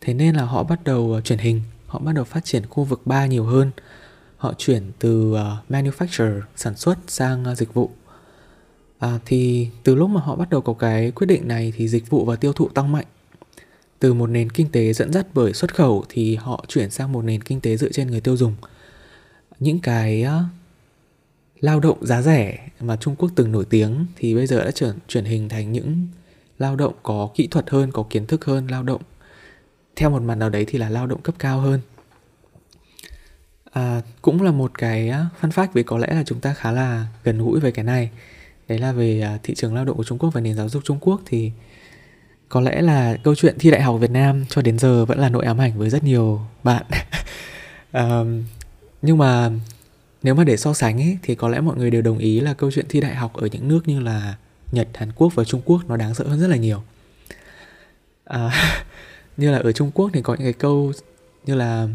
[0.02, 2.84] Thế nên là họ bắt đầu ờ, chuyển hình, họ bắt đầu phát triển khu
[2.84, 3.72] vực 3 nhiều hơn.
[4.38, 7.89] Họ chuyển từ à, uh, manufacturer sản xuất sang uh, dịch vụ.
[9.00, 12.10] À, thì từ lúc mà họ bắt đầu có cái quyết định này thì dịch
[12.10, 13.06] vụ và tiêu thụ tăng mạnh
[14.00, 17.21] từ một nền kinh tế dẫn dắt bởi xuất khẩu thì họ chuyển sang một
[17.21, 18.56] nền kinh tế dựa trên người tiêu dùng
[19.60, 20.45] những cái uh,
[21.60, 24.95] lao động giá rẻ mà Trung Quốc từng nổi tiếng thì bây giờ đã chuyển
[25.08, 26.08] chuyển hình thành những
[26.60, 29.02] lao động có kỹ thuật hơn, có kiến thức hơn, lao động
[29.95, 31.80] theo một mặt nào đấy thì là lao động cấp cao hơn.
[33.76, 35.10] À, cũng là một cái
[35.42, 38.10] fun fact vì có lẽ là chúng ta khá là gần gũi về cái này.
[38.68, 40.84] Đấy là về à, thị trường lao động của Trung Quốc và nền giáo dục
[40.86, 41.52] Trung Quốc thì
[42.50, 45.30] có lẽ là câu chuyện thi đại học Việt Nam cho đến giờ vẫn là
[45.30, 46.86] nỗi ám ảnh với rất nhiều bạn
[47.94, 48.44] um,
[49.02, 49.52] nhưng mà
[50.24, 52.54] nếu mà để so sánh ấy, thì có lẽ mọi người đều đồng ý là
[52.54, 54.36] câu chuyện thi đại học ở những nước như là
[54.72, 56.84] Nhật, Hàn Quốc và Trung Quốc nó đáng sợ hơn rất là nhiều.
[58.26, 58.52] À,
[59.38, 60.92] như là ở Trung Quốc thì có những cái câu
[61.46, 61.88] như là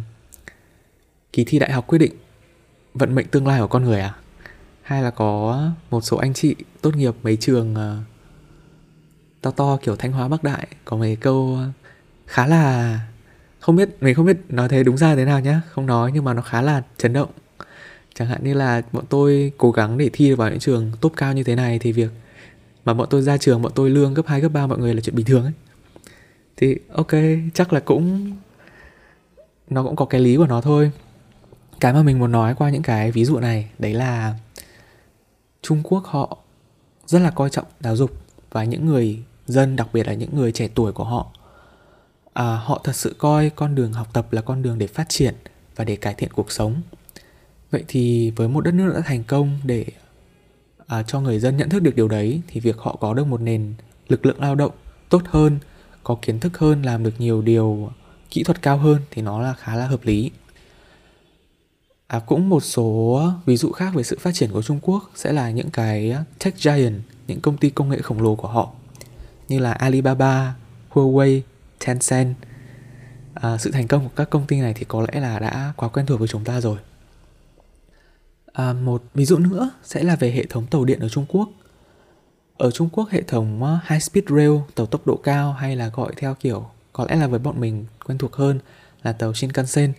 [1.33, 2.12] kỳ thi đại học quyết định
[2.95, 4.14] vận mệnh tương lai của con người à?
[4.83, 8.07] Hay là có một số anh chị tốt nghiệp mấy trường uh,
[9.43, 11.69] to to kiểu thanh hóa bắc đại có mấy câu ờ,
[12.27, 13.01] khá là
[13.61, 16.25] không biết mình không biết nói thế đúng ra thế nào nhá không nói nhưng
[16.25, 17.31] mà nó khá là chấn động.
[18.14, 21.33] Chẳng hạn như là bọn tôi cố gắng để thi vào những trường top cao
[21.33, 22.11] như thế này thì việc
[22.85, 25.01] mà bọn tôi ra trường bọn tôi lương gấp 2 gấp 3 mọi người là
[25.01, 25.53] chuyện bình thường ấy.
[26.57, 27.11] Thì ok
[27.55, 28.33] chắc là cũng
[29.71, 30.90] nó cũng có cái lý của nó thôi
[31.81, 34.35] cái mà mình muốn nói qua những cái ví dụ này đấy là
[35.62, 36.38] Trung Quốc họ
[37.07, 38.11] rất là coi trọng giáo dục
[38.51, 41.27] và những người dân đặc biệt là những người trẻ tuổi của họ.
[42.33, 45.35] À, họ thật sự coi con đường học tập là con đường để phát triển
[45.77, 46.83] và để cải thiện cuộc sống.
[47.71, 49.87] Vậy thì với một đất nước đã thành công để
[50.87, 53.40] à, cho người dân nhận thức được điều đấy thì việc họ có được một
[53.40, 53.75] nền
[54.09, 54.73] lực lượng lao động
[55.09, 55.59] tốt hơn
[56.05, 57.90] có kiến thức hơn làm được nhiều điều
[58.31, 60.31] kỹ thuật cao hơn thì nó là khá là hợp lý
[62.11, 65.33] à, cũng một số ví dụ khác về sự phát triển của Trung Quốc sẽ
[65.33, 68.70] là những cái tech giant những công ty công nghệ khổng lồ của họ
[69.49, 70.55] như là Alibaba,
[70.92, 71.40] Huawei,
[71.87, 72.35] Tencent.
[73.35, 75.88] À, sự thành công của các công ty này thì có lẽ là đã quá
[75.88, 76.79] quen thuộc với chúng ta rồi.
[78.53, 81.49] À, một ví dụ nữa sẽ là về hệ thống tàu điện ở Trung Quốc.
[82.57, 85.88] Ở Trung Quốc hệ thống à, high speed rail tàu tốc độ cao hay là
[85.88, 88.59] gọi theo kiểu có lẽ là với bọn mình quen thuộc hơn
[89.03, 89.92] là tàu Shinkansen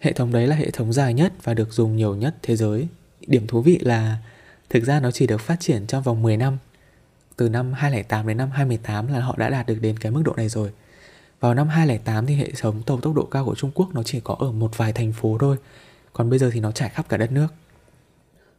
[0.00, 2.88] hệ thống đấy là hệ thống dài nhất và được dùng nhiều nhất thế giới.
[3.26, 4.16] Điểm thú vị là
[4.70, 6.58] thực ra nó chỉ được phát triển trong vòng 10 năm.
[7.36, 10.32] Từ năm 2008 đến năm 2018 là họ đã đạt được đến cái mức độ
[10.36, 10.70] này rồi.
[11.40, 14.20] Vào năm 2008 thì hệ thống tàu tốc độ cao của Trung Quốc nó chỉ
[14.20, 15.56] có ở một vài thành phố thôi
[16.12, 17.48] còn bây giờ thì nó trải khắp cả đất nước.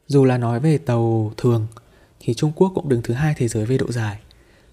[0.08, 1.68] Dù là nói về tàu thường
[2.20, 4.20] thì Trung Quốc cũng đứng thứ hai thế giới về độ dài.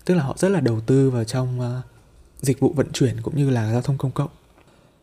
[0.04, 1.85] Tức là họ rất là đầu tư vào trong uh,
[2.40, 4.31] dịch vụ vận chuyển cũng như là giao thông công cộng.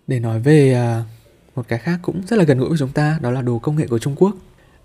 [0.07, 1.24] Để nói về uh,
[1.55, 3.75] một cái khác cũng rất là gần gũi với chúng ta, đó là đồ công
[3.75, 4.35] nghệ của Trung Quốc.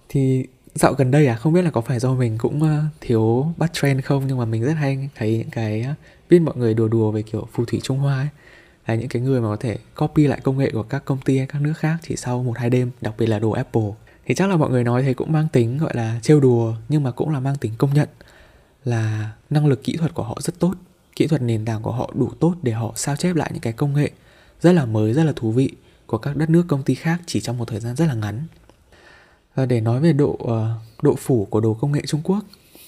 [0.08, 3.52] Thì dạo gần đây à không biết là có phải do mình cũng ờ, thiếu
[3.56, 5.94] bắt trend không, nhưng mà mình rất hay thấy những cái ờ,
[6.30, 8.28] biết mọi người đùa đùa về kiểu phù thủy Trung Hoa ấy.
[8.86, 11.38] Là những cái người mà có thể copy lại công nghệ của các công ty
[11.38, 13.90] hay các nước khác chỉ sau một, hai đêm, đặc biệt là đồ Apple.
[14.26, 17.02] Thì chắc là mọi người nói thế cũng mang tính gọi là trêu đùa, nhưng
[17.02, 18.08] mà cũng là mang tính công nhận
[18.84, 20.74] là năng lực kỹ thuật của họ rất tốt.
[21.16, 23.72] Kỹ thuật nền tảng của họ đủ tốt để họ sao chép lại những cái
[23.72, 24.10] công nghệ
[24.60, 25.70] rất là mới, rất là thú vị
[26.10, 28.46] của các đất nước, công ty khác chỉ trong một thời gian rất là ngắn.
[29.54, 32.44] Và để nói về độ ờ, độ phủ của đồ công nghệ Trung Quốc,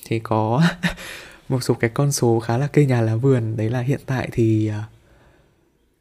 [0.07, 0.63] thì có
[1.49, 3.57] một số cái con số khá là cây nhà lá vườn.
[3.57, 4.83] Đấy là hiện tại thì ờ,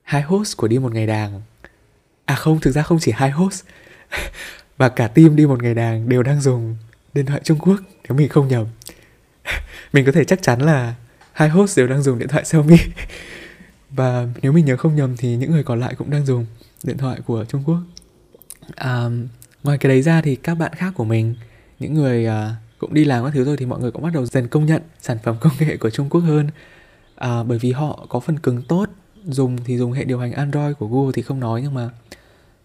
[0.04, 1.42] hai host của đi một ngày đàng
[2.26, 3.64] à không, thực ra không chỉ hai host
[4.78, 6.76] và cả team đi một ngày đàng đều đang dùng
[7.14, 7.80] điện thoại Trung Quốc,
[8.10, 8.66] nếu mình không nhầm.
[9.94, 10.96] Mình có thể chắc chắn là
[11.34, 12.78] hai host đều đang dùng điện thoại Xiaomi.
[13.90, 16.46] Và nếu mình nhớ không nhầm thì những người còn lại cũng đang dùng
[16.84, 17.80] điện thoại của Trung Quốc.
[18.76, 19.10] À,
[19.64, 21.36] ngoài cái đấy ra thì các bạn khác của mình
[21.80, 24.26] những người à, cũng đi làm các thứ rồi thì mọi người cũng bắt đầu
[24.26, 26.50] dần công nhận sản phẩm công nghệ của Trung Quốc hơn.
[27.16, 28.90] À, bởi vì họ có phần cứng tốt
[29.26, 31.90] dùng thì dùng hệ điều hành Android của Google thì không nói nhưng mà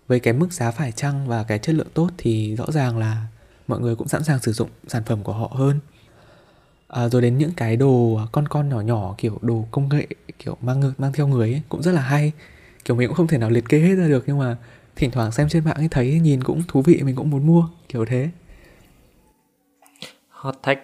[0.08, 3.26] với cái mức giá phải chăng và cái chất lượng tốt thì rõ ràng là
[3.68, 5.80] mọi người cũng sẵn sàng sử dụng sản phẩm của họ hơn.
[6.88, 10.06] À, rồi đến những cái đồ con con nhỏ nhỏ kiểu đồ công nghệ
[10.38, 12.32] kiểu mang mang theo người ấy, cũng rất là hay
[12.86, 14.56] kiểu mình cũng không thể nào liệt kê hết ra được nhưng mà
[14.96, 17.68] thỉnh thoảng xem trên mạng ấy thấy nhìn cũng thú vị mình cũng muốn mua
[17.88, 18.28] kiểu thế
[20.28, 20.78] hot tech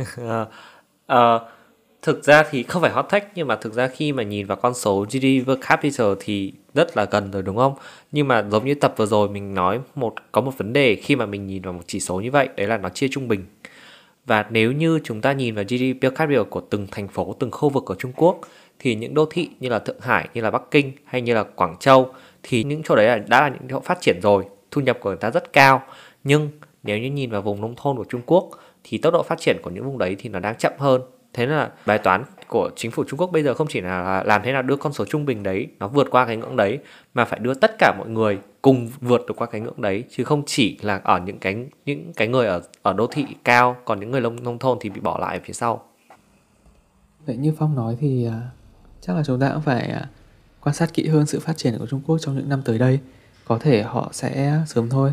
[0.00, 1.42] uh,
[2.02, 4.56] thực ra thì không phải hot tech nhưng mà thực ra khi mà nhìn vào
[4.56, 7.74] con số GDP per capita thì rất là gần rồi đúng không?
[8.12, 11.16] Nhưng mà giống như tập vừa rồi mình nói một có một vấn đề khi
[11.16, 13.44] mà mình nhìn vào một chỉ số như vậy đấy là nó chia trung bình.
[14.26, 17.50] Và nếu như chúng ta nhìn vào GDP per capita của từng thành phố, từng
[17.50, 18.40] khu vực ở Trung Quốc
[18.78, 21.42] thì những đô thị như là Thượng Hải, như là Bắc Kinh hay như là
[21.42, 24.80] Quảng Châu thì những chỗ đấy là đã là những chỗ phát triển rồi, thu
[24.80, 25.82] nhập của người ta rất cao.
[26.24, 26.50] Nhưng
[26.82, 28.50] nếu như nhìn vào vùng nông thôn của Trung Quốc
[28.84, 31.02] thì tốc độ phát triển của những vùng đấy thì nó đang chậm hơn
[31.32, 34.42] thế là bài toán của chính phủ Trung Quốc bây giờ không chỉ là làm
[34.44, 36.78] thế nào đưa con số trung bình đấy nó vượt qua cái ngưỡng đấy
[37.14, 40.24] mà phải đưa tất cả mọi người cùng vượt được qua cái ngưỡng đấy chứ
[40.24, 44.00] không chỉ là ở những cái những cái người ở ở đô thị cao còn
[44.00, 45.82] những người nông nông thôn thì bị bỏ lại ở phía sau.
[47.26, 48.32] Vậy như Phong nói thì uh,
[49.00, 50.08] chắc là chúng ta cũng phải uh,
[50.60, 52.98] quan sát kỹ hơn sự phát triển của Trung Quốc trong những năm tới đây.
[53.44, 55.12] Có thể họ sẽ sớm thôi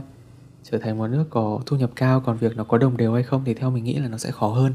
[0.71, 3.23] trở thành một nước có thu nhập cao còn việc nó có đồng đều hay
[3.23, 4.73] không thì theo mình nghĩ là nó sẽ khó hơn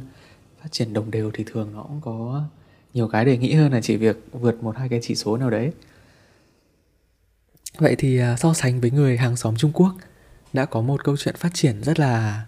[0.63, 2.43] phát triển đồng đều thì thường nó cũng có
[2.95, 5.51] nhiều cái để nghĩ hơn là chỉ việc vượt một hai cái chỉ số nào
[5.51, 5.73] đấy
[7.79, 9.95] vậy thì à, so sánh với người hàng xóm trung quốc
[10.53, 12.45] đã có một câu chuyện phát triển rất là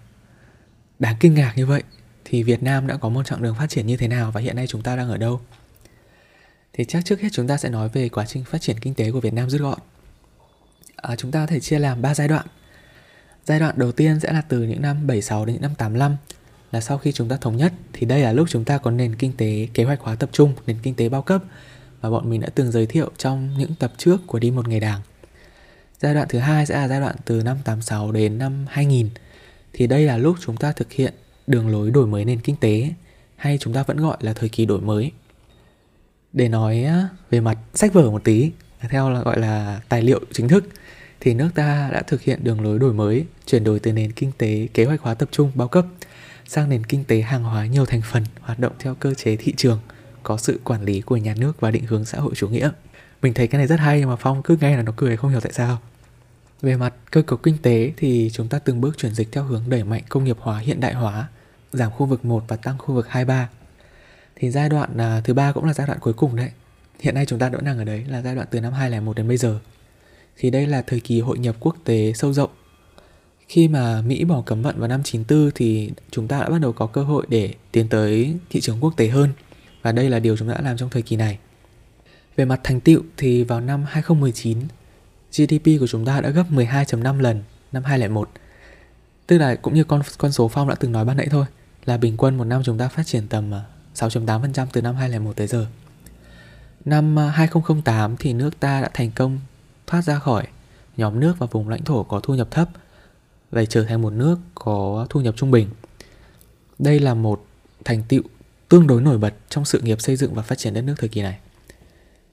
[0.99, 1.83] đáng kinh ngạc như vậy
[2.25, 4.57] thì việt nam đã có một chặng đường phát triển như thế nào và hiện
[4.57, 5.41] nay chúng ta đang ở đâu?
[6.73, 9.11] Thì chắc trước hết chúng ta sẽ nói về quá trình phát triển kinh tế
[9.11, 9.79] của việt nam rút gọn.
[10.97, 12.47] À, chúng ta có thể chia làm 3 giai đoạn.
[13.45, 16.17] Giai đoạn đầu tiên sẽ là từ những năm 76 đến những năm 85
[16.73, 19.15] là sau khi chúng ta thống nhất thì đây là lúc chúng ta có nền
[19.15, 21.43] kinh tế kế hoạch hóa tập trung, nền kinh tế bao cấp
[22.01, 24.81] và bọn mình đã từng giới thiệu trong những tập trước của đi một ngày
[24.81, 25.01] đảng.
[26.01, 29.11] Giai đoạn thứ hai sẽ là giai đoạn từ năm 86 đến năm 2000
[29.73, 31.15] thì đây là lúc chúng ta thực hiện
[31.47, 32.91] đường lối đổi mới nền kinh tế
[33.37, 35.13] hay chúng ta vẫn gọi là thời kỳ đổi mới.
[36.33, 36.87] Để nói
[37.31, 40.65] về mặt sách vở một tí, theo là gọi là tài liệu chính thức
[41.21, 44.33] thì nước ta đã thực hiện đường lối đổi mới, chuyển đổi từ nền kinh
[44.39, 45.87] tế kế hoạch hóa tập trung bao cấp
[46.47, 49.55] sang nền kinh tế hàng hóa nhiều thành phần hoạt động theo cơ chế thị
[49.57, 49.79] trường
[50.23, 52.71] có sự quản lý của nhà nước và định hướng xã hội chủ nghĩa
[53.25, 55.41] mình thấy cái này rất hay mà phong cứ nghe là nó cười không hiểu
[55.41, 55.79] tại sao.
[56.63, 59.63] Về mặt cơ cấu kinh tế thì chúng ta từng bước chuyển dịch theo hướng
[59.69, 61.29] đẩy mạnh công nghiệp hóa hiện đại hóa
[61.73, 63.49] giảm khu vực 1 và tăng khu vực 23
[64.37, 66.51] thì giai đoạn à, thứ ba cũng là giai đoạn cuối cùng đấy.
[67.01, 69.29] Hiện nay chúng ta vẫn đang ở đấy là giai đoạn từ năm 2001 đến
[69.29, 69.61] bây giờ.
[70.37, 72.51] Thì đây là thời kỳ hội nhập quốc tế sâu rộng.
[73.49, 76.73] Khi mà Mỹ bỏ cấm vận vào năm 94 thì chúng ta đã bắt đầu
[76.73, 79.31] có cơ hội để tiến tới thị trường quốc tế hơn.
[79.83, 81.39] Và đây là điều chúng ta đã làm trong thời kỳ này.
[82.37, 84.59] Về mặt thành tựu thì vào năm 2019
[85.33, 87.43] GDP của chúng ta đã gấp 12.5 lần
[87.73, 88.29] năm 2001.
[89.27, 91.47] Tức là cũng như con con số Phong đã từng nói ban nãy thôi,
[91.85, 93.63] là bình quân một năm chúng ta phát triển tầm à,
[93.95, 95.67] 6.8% từ năm 2001 tới giờ.
[96.85, 99.41] Năm à, 2008 thì nước ta đã thành công
[99.87, 100.47] thoát ra khỏi
[100.97, 102.69] nhóm nước và vùng lãnh thổ có thu nhập thấp
[103.53, 105.69] để trở thành một nước có thu nhập trung bình.
[106.79, 107.47] Đây là một
[107.85, 108.23] thành tựu
[108.69, 111.09] tương đối nổi bật trong sự nghiệp xây dựng và phát triển đất nước thời
[111.09, 111.39] kỳ này.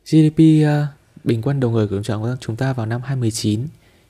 [0.05, 0.87] GDP uh, à,
[1.23, 2.01] bình quân đầu người của
[2.39, 3.67] chúng ta vào năm 2019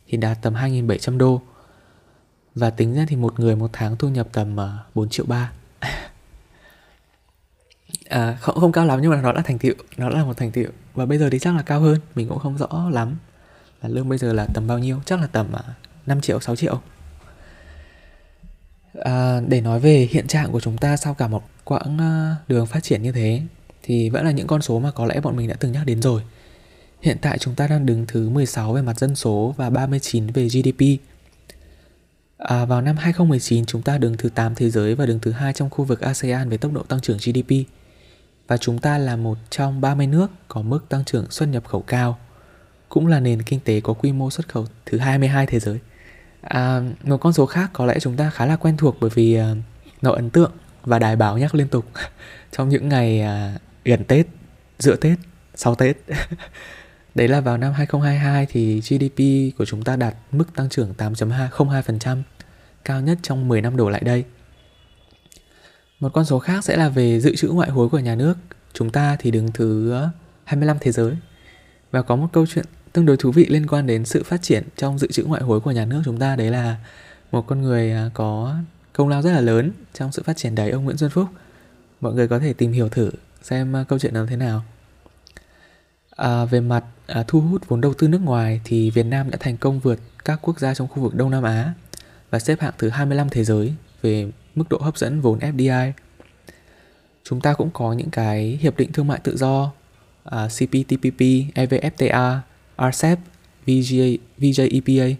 [0.07, 1.41] thì đạt tầm 2.700 đô.
[2.55, 5.25] Và tính ra thì một người một tháng thu nhập tầm à, uh, 4 triệu
[5.25, 5.51] ba.
[8.09, 10.51] À, không không cao lắm nhưng mà nó là thành tựu nó là một thành
[10.51, 10.65] tựu.
[10.93, 13.15] Và bây giờ thì chắc là cao hơn mình cũng không rõ lắm
[13.81, 16.39] là lương bây giờ là tầm bao nhiêu chắc là tầm à, uh, 5 triệu
[16.39, 16.81] 6 triệu.
[18.93, 21.97] À, để nói về hiện trạng của chúng ta sau cả một quãng
[22.47, 23.41] đường phát triển như thế
[23.83, 26.01] thì vẫn là những con số mà có lẽ bọn mình đã từng nhắc đến
[26.01, 26.21] rồi
[27.01, 30.47] Hiện tại chúng ta đang đứng thứ 16 về mặt dân số và 39 về
[30.47, 30.85] GDP.
[32.37, 35.53] À, vào năm 2019 chúng ta đứng thứ 8 thế giới và đứng thứ hai
[35.53, 37.55] trong khu vực ASEAN về tốc độ tăng trưởng GDP.
[38.47, 41.81] Và chúng ta là một trong 30 nước có mức tăng trưởng xuất nhập khẩu
[41.81, 42.19] cao,
[42.89, 45.79] cũng là nền kinh tế có quy mô xuất khẩu thứ 22 thế giới.
[46.41, 49.39] À, một con số khác có lẽ chúng ta khá là quen thuộc bởi vì
[49.39, 49.57] uh,
[50.01, 50.51] nó ấn tượng
[50.83, 51.85] và đài báo nhắc liên tục
[52.51, 54.27] trong những ngày uh, gần Tết,
[54.79, 55.19] giữa Tết,
[55.55, 55.97] sau Tết.
[57.15, 59.19] Đấy là vào năm 2022 thì GDP
[59.57, 62.21] của chúng ta đạt mức tăng trưởng 8.02%,
[62.85, 64.23] cao nhất trong 10 năm đổ lại đây.
[65.99, 68.37] Một con số khác sẽ là về dự trữ ngoại hối của nhà nước.
[68.73, 69.93] Chúng ta thì đứng thứ
[70.43, 71.15] 25 thế giới.
[71.91, 74.63] Và có một câu chuyện tương đối thú vị liên quan đến sự phát triển
[74.77, 76.75] trong dự trữ ngoại hối của nhà nước chúng ta đấy là
[77.31, 78.55] một con người à, có
[78.93, 81.25] công lao rất là lớn trong sự phát triển đấy ông Nguyễn Xuân Phúc.
[82.01, 84.63] Mọi người có thể tìm hiểu thử xem à, câu chuyện làm thế nào.
[86.15, 89.37] À, về mặt à, thu hút vốn đầu tư nước ngoài thì Việt Nam đã
[89.41, 91.73] thành công vượt các quốc gia trong khu vực Đông Nam Á
[92.29, 95.91] và xếp hạng thứ 25 thế giới về mức độ hấp dẫn vốn FDI.
[97.23, 99.71] Chúng ta cũng có những cái hiệp định thương mại tự do
[100.23, 101.21] à, CPTPP,
[101.55, 102.39] EVFTA,
[102.77, 103.19] RCEP,
[103.65, 105.13] VGA, VJEPA.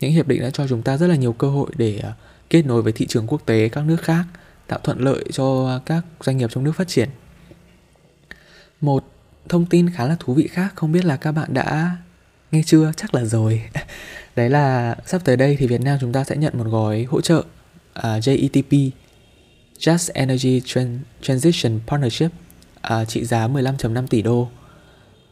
[0.00, 2.12] Những hiệp định đã cho chúng ta rất là nhiều cơ hội để à,
[2.50, 4.24] kết nối với thị trường quốc tế các nước khác,
[4.66, 7.08] tạo thuận lợi cho các doanh nghiệp trong nước phát triển.
[8.80, 9.04] Một
[9.48, 11.96] thông tin khá là thú vị khác không biết là các bạn đã
[12.52, 12.92] nghe chưa?
[12.96, 13.62] Chắc là rồi.
[14.36, 17.20] Đấy là sắp tới đây thì Việt Nam chúng ta sẽ nhận một gói hỗ
[17.20, 17.44] trợ
[17.94, 18.90] à, uh, JETP
[19.78, 22.30] Just Energy Tran- Transition Partnership
[22.92, 24.48] uh, trị giá 15.5 tỷ đô.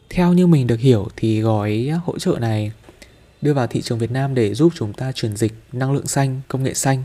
[0.09, 2.71] Theo như mình được hiểu thì gói hỗ trợ này
[3.41, 6.41] đưa vào thị trường Việt Nam để giúp chúng ta chuyển dịch năng lượng xanh,
[6.47, 7.03] công nghệ xanh.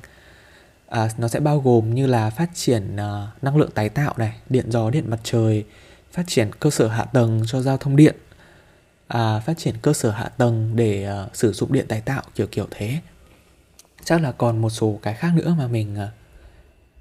[0.89, 4.33] À, nó sẽ bao gồm như là phát triển uh, năng lượng tái tạo này,
[4.49, 5.65] điện gió, điện mặt trời,
[6.15, 8.15] phát triển cơ sở hạ tầng cho giao thông điện
[9.09, 12.47] à, phát triển cơ sở hạ tầng để uh, sử dụng điện tái tạo kiểu
[12.47, 12.99] kiểu thế.
[14.05, 16.09] Chắc là còn một số cái khác nữa mà mình uh,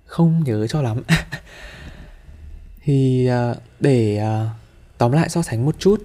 [0.05, 1.03] không nhớ cho lắm.
[2.83, 4.47] Thì uh, để uh,
[4.97, 6.03] tóm lại so sánh một chút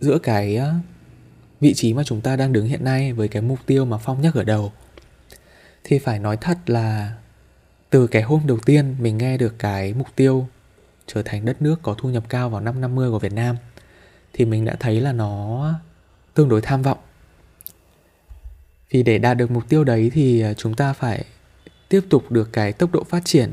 [0.00, 0.84] giữa cái uh,
[1.60, 4.22] vị trí mà chúng ta đang đứng hiện nay với cái mục tiêu mà phong
[4.22, 4.72] nhắc ở đầu
[5.84, 7.16] thì phải nói thật là
[7.90, 10.48] từ cái hôm đầu tiên mình nghe được cái mục tiêu
[11.14, 13.56] trở thành đất nước có thu nhập cao vào năm 50 của Việt Nam
[14.32, 15.72] thì mình đã thấy là nó
[16.34, 16.98] tương đối tham vọng.
[18.90, 21.24] Vì để đạt được mục tiêu đấy thì à, chúng ta phải
[21.88, 23.52] tiếp tục được cái tốc độ phát triển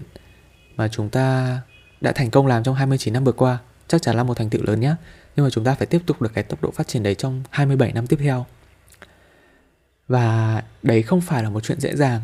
[0.76, 1.58] mà chúng ta
[2.02, 3.58] đã thành công làm trong 29 năm vừa qua.
[3.88, 4.96] Chắc chắn là một thành tựu lớn nhé.
[5.36, 7.44] Nhưng mà chúng ta phải tiếp tục được cái tốc độ phát triển đấy trong
[7.50, 8.46] 27 năm tiếp theo.
[10.08, 12.22] Và đấy không phải là một chuyện dễ dàng.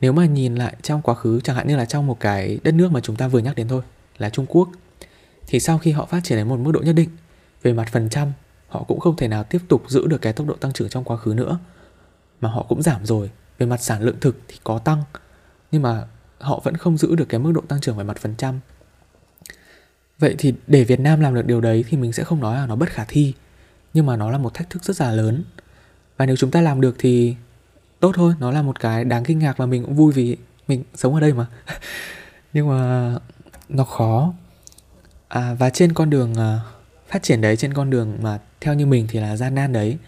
[0.00, 2.74] Nếu mà nhìn lại trong quá khứ, chẳng hạn như là trong một cái đất
[2.74, 3.82] nước mà chúng ta vừa nhắc đến thôi
[4.18, 4.68] là Trung Quốc.
[5.46, 7.08] Thì sau khi họ phát triển đến một mức độ nhất định,
[7.62, 8.32] về mặt phần trăm,
[8.68, 11.04] họ cũng không thể nào tiếp tục giữ được cái tốc độ tăng trưởng trong
[11.04, 11.58] quá khứ nữa.
[12.40, 15.02] Mà họ cũng giảm rồi, về mặt sản lượng thực thì có tăng,
[15.72, 16.06] nhưng mà
[16.38, 18.60] họ vẫn không giữ được cái mức độ tăng trưởng về mặt phần trăm.
[20.18, 22.66] Vậy thì để Việt Nam làm được điều đấy thì mình sẽ không nói là
[22.66, 23.34] nó bất khả thi,
[23.94, 25.44] nhưng mà nó là một thách thức rất là lớn.
[26.16, 27.36] Và nếu chúng ta làm được thì
[28.00, 30.36] tốt thôi, nó là một cái đáng kinh ngạc và mình cũng vui vì
[30.68, 31.46] mình sống ở đây mà.
[32.52, 33.14] Nhưng mà
[33.68, 34.32] nó khó.
[35.28, 36.38] À, và trên con đường uh,
[37.08, 39.98] phát triển đấy trên con đường mà theo như mình thì là gian nan đấy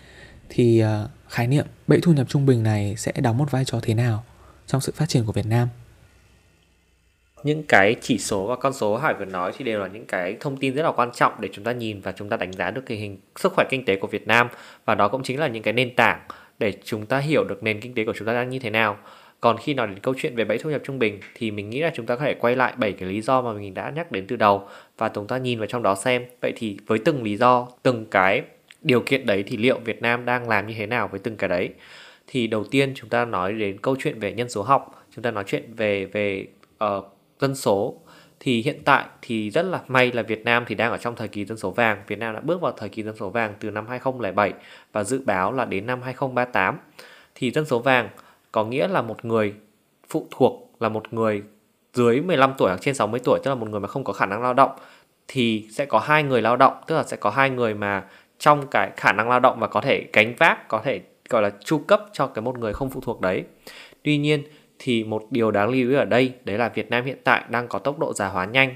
[0.48, 3.78] thì uh, khái niệm bẫy thu nhập trung bình này sẽ đóng một vai trò
[3.82, 4.24] thế nào
[4.66, 5.68] trong sự phát triển của Việt Nam?
[7.42, 10.36] Những cái chỉ số và con số Hải vừa nói thì đều là những cái
[10.40, 12.70] thông tin rất là quan trọng để chúng ta nhìn và chúng ta đánh giá
[12.70, 14.48] được tình hình sức khỏe kinh tế của Việt Nam.
[14.84, 16.20] Và đó cũng chính là những cái nền tảng
[16.58, 18.96] để chúng ta hiểu được nền kinh tế của chúng ta đang như thế nào.
[19.46, 21.80] Còn khi nói đến câu chuyện về bẫy thu nhập trung bình thì mình nghĩ
[21.80, 24.12] là chúng ta có thể quay lại bảy cái lý do mà mình đã nhắc
[24.12, 27.22] đến từ đầu và chúng ta nhìn vào trong đó xem vậy thì với từng
[27.22, 28.42] lý do, từng cái
[28.82, 31.48] điều kiện đấy thì liệu Việt Nam đang làm như thế nào với từng cái
[31.48, 31.70] đấy.
[32.26, 35.30] Thì đầu tiên chúng ta nói đến câu chuyện về nhân số học, chúng ta
[35.30, 36.46] nói chuyện về về
[36.84, 37.04] uh,
[37.40, 38.00] dân số
[38.40, 41.28] thì hiện tại thì rất là may là Việt Nam thì đang ở trong thời
[41.28, 42.02] kỳ dân số vàng.
[42.06, 44.52] Việt Nam đã bước vào thời kỳ dân số vàng từ năm 2007
[44.92, 46.78] và dự báo là đến năm 2038
[47.34, 48.08] thì dân số vàng
[48.52, 49.54] có nghĩa là một người
[50.08, 51.42] phụ thuộc, là một người
[51.92, 54.26] dưới 15 tuổi hoặc trên 60 tuổi, tức là một người mà không có khả
[54.26, 54.70] năng lao động,
[55.28, 58.04] thì sẽ có hai người lao động, tức là sẽ có hai người mà
[58.38, 61.50] trong cái khả năng lao động và có thể gánh vác, có thể, gọi là,
[61.64, 63.44] chu cấp cho cái một người không phụ thuộc đấy.
[64.02, 64.42] Tuy nhiên
[64.78, 67.68] thì một điều đáng lưu ý ở đây, đấy là Việt Nam hiện tại đang
[67.68, 68.74] có tốc độ già hóa nhanh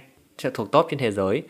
[0.54, 1.42] thuộc top trên thế giới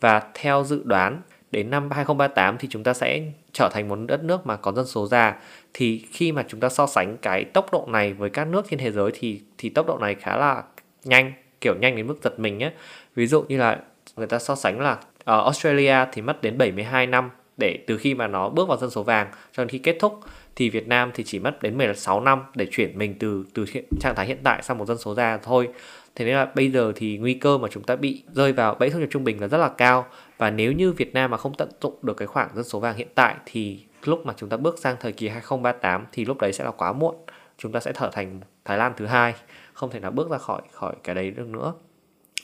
[0.00, 1.20] và theo dự đoán
[1.52, 4.86] đến năm 2038 thì chúng ta sẽ trở thành một đất nước mà có dân
[4.86, 5.36] số già.
[5.74, 8.78] Thì khi mà chúng ta so sánh cái tốc độ này với các nước trên
[8.78, 10.62] thế giới thì thì tốc độ này khá là
[11.04, 12.72] nhanh, kiểu nhanh đến mức giật mình nhé.
[13.14, 13.78] Ví dụ như là
[14.16, 18.14] người ta so sánh là ở Australia thì mất đến 72 năm để từ khi
[18.14, 20.20] mà nó bước vào dân số vàng cho đến khi kết thúc
[20.56, 23.84] thì Việt Nam thì chỉ mất đến 16 năm để chuyển mình từ từ hiện,
[24.00, 25.68] trạng thái hiện tại sang một dân số già thôi.
[26.14, 28.90] Thế nên là bây giờ thì nguy cơ mà chúng ta bị rơi vào bẫy
[28.90, 30.06] thu nhập trung bình là rất là cao
[30.38, 32.96] và nếu như Việt Nam mà không tận dụng được cái khoảng dân số vàng
[32.96, 36.52] hiện tại thì lúc mà chúng ta bước sang thời kỳ 2038 thì lúc đấy
[36.52, 37.14] sẽ là quá muộn.
[37.58, 39.34] Chúng ta sẽ trở thành Thái Lan thứ hai,
[39.72, 41.72] không thể nào bước ra khỏi khỏi cái đấy được nữa.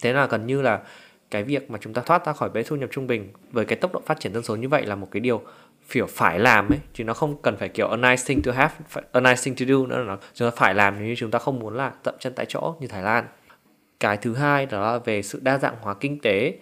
[0.02, 0.80] Thế là gần như là
[1.30, 3.76] cái việc mà chúng ta thoát ra khỏi bẫy thu nhập trung bình với cái
[3.76, 5.42] tốc độ phát triển dân số như vậy là một cái điều
[5.90, 8.74] kiểu phải làm ấy, chứ nó không cần phải kiểu a nice thing to have
[9.12, 11.38] a nice thing to do nữa là chúng ta phải làm nếu như chúng ta
[11.38, 13.24] không muốn là tậm chân tại chỗ như Thái Lan.
[14.00, 16.58] Cái thứ hai đó là về sự đa dạng hóa kinh tế.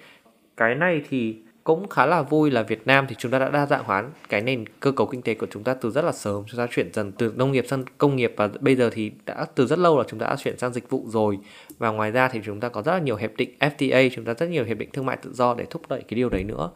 [0.57, 3.67] Cái này thì cũng khá là vui là Việt Nam thì chúng ta đã đa
[3.67, 6.45] dạng hóa cái nền cơ cấu kinh tế của chúng ta từ rất là sớm,
[6.47, 9.47] chúng ta chuyển dần từ nông nghiệp sang công nghiệp và bây giờ thì đã
[9.55, 11.39] từ rất lâu là chúng ta đã chuyển sang dịch vụ rồi.
[11.79, 14.35] Và ngoài ra thì chúng ta có rất là nhiều hiệp định FTA chúng ta
[14.35, 16.71] rất nhiều hiệp định thương mại tự do để thúc đẩy cái điều đấy nữa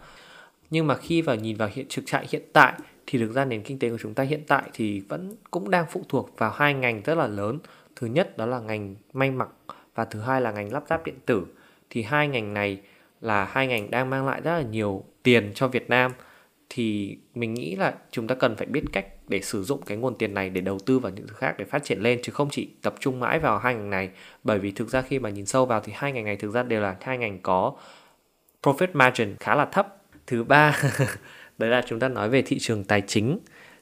[0.70, 2.72] nhưng mà khi vào nhìn vào hiện, thực trạng hiện tại,
[3.06, 5.87] thì thực ra nền kinh tế của chúng ta hiện tại thì vẫn cũng đang
[5.90, 7.59] phụ thuộc vào hai ngành rất là lớn.
[7.96, 9.48] Thứ nhất đó là ngành may mặc
[9.94, 11.46] và thứ hai là ngành lắp ráp điện tử.
[11.90, 12.80] Thì hai ngành này
[13.20, 16.12] là hai ngành đang mang lại rất là nhiều tiền cho Việt Nam.
[16.68, 20.18] Thì mình nghĩ là chúng ta cần phải biết cách để sử dụng cái nguồn
[20.18, 22.48] tiền này để đầu tư vào những thứ khác để phát triển lên, chứ không
[22.50, 24.11] chỉ tập trung mãi vào hai ngành này.
[24.44, 26.62] Bởi vì thực ra khi mà nhìn sâu vào thì hai ngành này thực ra
[26.62, 27.72] đều là hai ngành có
[28.62, 29.99] profit margin khá là thấp
[30.30, 30.82] thứ ba.
[31.58, 33.38] Đấy là chúng ta nói về thị trường tài chính.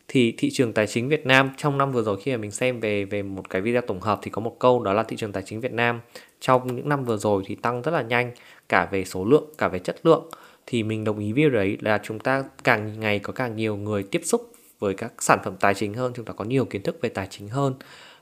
[0.08, 2.80] Thì thị trường tài chính Việt Nam, trong năm vừa rồi khi mà mình xem
[2.80, 5.32] về về một cái video tổng hợp thì có một câu đó là thị trường
[5.32, 6.00] tài chính Việt Nam
[6.40, 8.32] trong những năm vừa rồi thì tăng rất là nhanh,
[8.68, 10.28] cả về số lượng, cả về chất lượng.
[10.66, 14.02] Thì mình đồng ý với đấy là chúng ta càng ngày có càng nhiều người
[14.02, 16.98] tiếp xúc với các sản phẩm tài chính hơn, chúng ta có nhiều kiến thức
[17.00, 17.74] về tài chính hơn.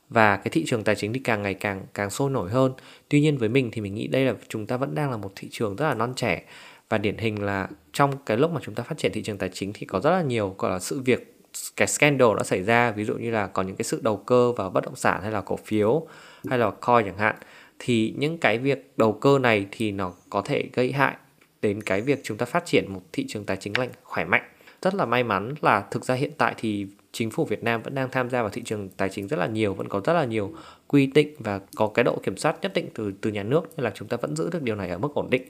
[0.09, 2.73] Và cái thị trường tài chính thì càng ngày càng càng sôi nổi hơn.
[3.09, 5.33] Tuy nhiên với mình thì mình nghĩ đây là chúng ta vẫn đang là một
[5.37, 6.43] thị trường rất là non trẻ
[6.89, 9.49] và điển hình là trong cái lúc mà chúng ta phát triển thị trường tài
[9.49, 11.37] chính thì có rất là nhiều, gọi là, sự việc,
[11.77, 12.91] cái scandal đã xảy ra.
[12.91, 15.31] Ví dụ như là có những cái sự đầu cơ vào bất động sản hay
[15.33, 16.07] là cổ phiếu
[16.49, 17.37] hay là coin chẳng hạn.
[17.79, 21.17] Thì những cái việc đầu cơ này thì nó có thể gây hại
[21.63, 24.43] đến cái việc chúng ta phát triển một thị trường tài chính lành, khỏe mạnh.
[24.83, 27.95] Rất là may mắn là thực ra hiện tại thì chính phủ Việt Nam vẫn
[27.95, 30.25] đang tham gia vào thị trường tài chính rất là nhiều, vẫn có rất là
[30.25, 30.55] nhiều
[30.87, 33.63] quy định và có cái độ kiểm soát nhất định từ từ nhà nước.
[33.77, 35.43] Nên là chúng ta vẫn giữ được điều này ở mức ổn định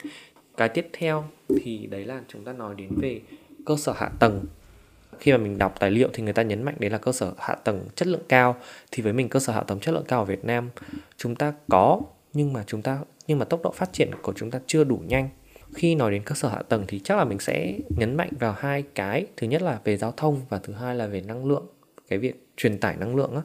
[0.56, 1.24] cái tiếp theo
[1.62, 3.20] thì đấy là chúng ta nói đến về
[3.66, 4.44] cơ sở hạ tầng.
[5.18, 7.32] Khi mà mình đọc tài liệu thì người ta nhấn mạnh đấy là cơ sở
[7.38, 8.56] hạ tầng chất lượng cao.
[8.90, 10.70] Thì với mình cơ sở hạ tầng chất lượng cao ở Việt Nam,
[11.16, 12.00] chúng ta có,
[12.32, 15.02] nhưng mà chúng ta, nhưng mà tốc độ phát triển của chúng ta chưa đủ
[15.06, 15.28] nhanh.
[15.74, 18.54] Khi nói đến cơ sở hạ tầng thì chắc là mình sẽ nhấn mạnh vào
[18.58, 19.26] hai cái.
[19.36, 21.66] Thứ nhất là về giao thông và thứ hai là về năng lượng,
[22.08, 23.42] cái việc truyền tải năng lượng á.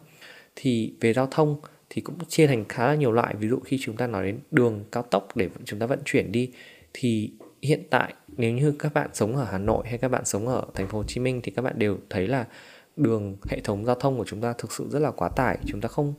[0.56, 3.36] Thì về giao thông thì cũng chia thành khá là nhiều loại.
[3.36, 6.32] Ví dụ khi chúng ta nói đến đường cao tốc để chúng ta vận chuyển
[6.32, 6.52] đi
[6.94, 7.32] thì
[7.62, 10.66] hiện tại nếu như các bạn sống ở Hà Nội hay các bạn sống ở
[10.74, 12.46] thành phố Hồ Chí Minh thì các bạn đều thấy là
[12.96, 15.58] đường, hệ thống giao thông của chúng ta thực sự rất là quá tải.
[15.66, 16.14] Chúng ta không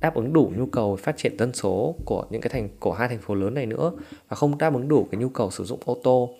[0.00, 3.08] đáp ứng đủ nhu cầu phát triển dân số của những cái thành, của hai
[3.08, 3.92] thành phố lớn này nữa
[4.28, 6.34] và không đáp ứng đủ cái nhu cầu sử dụng ô tô.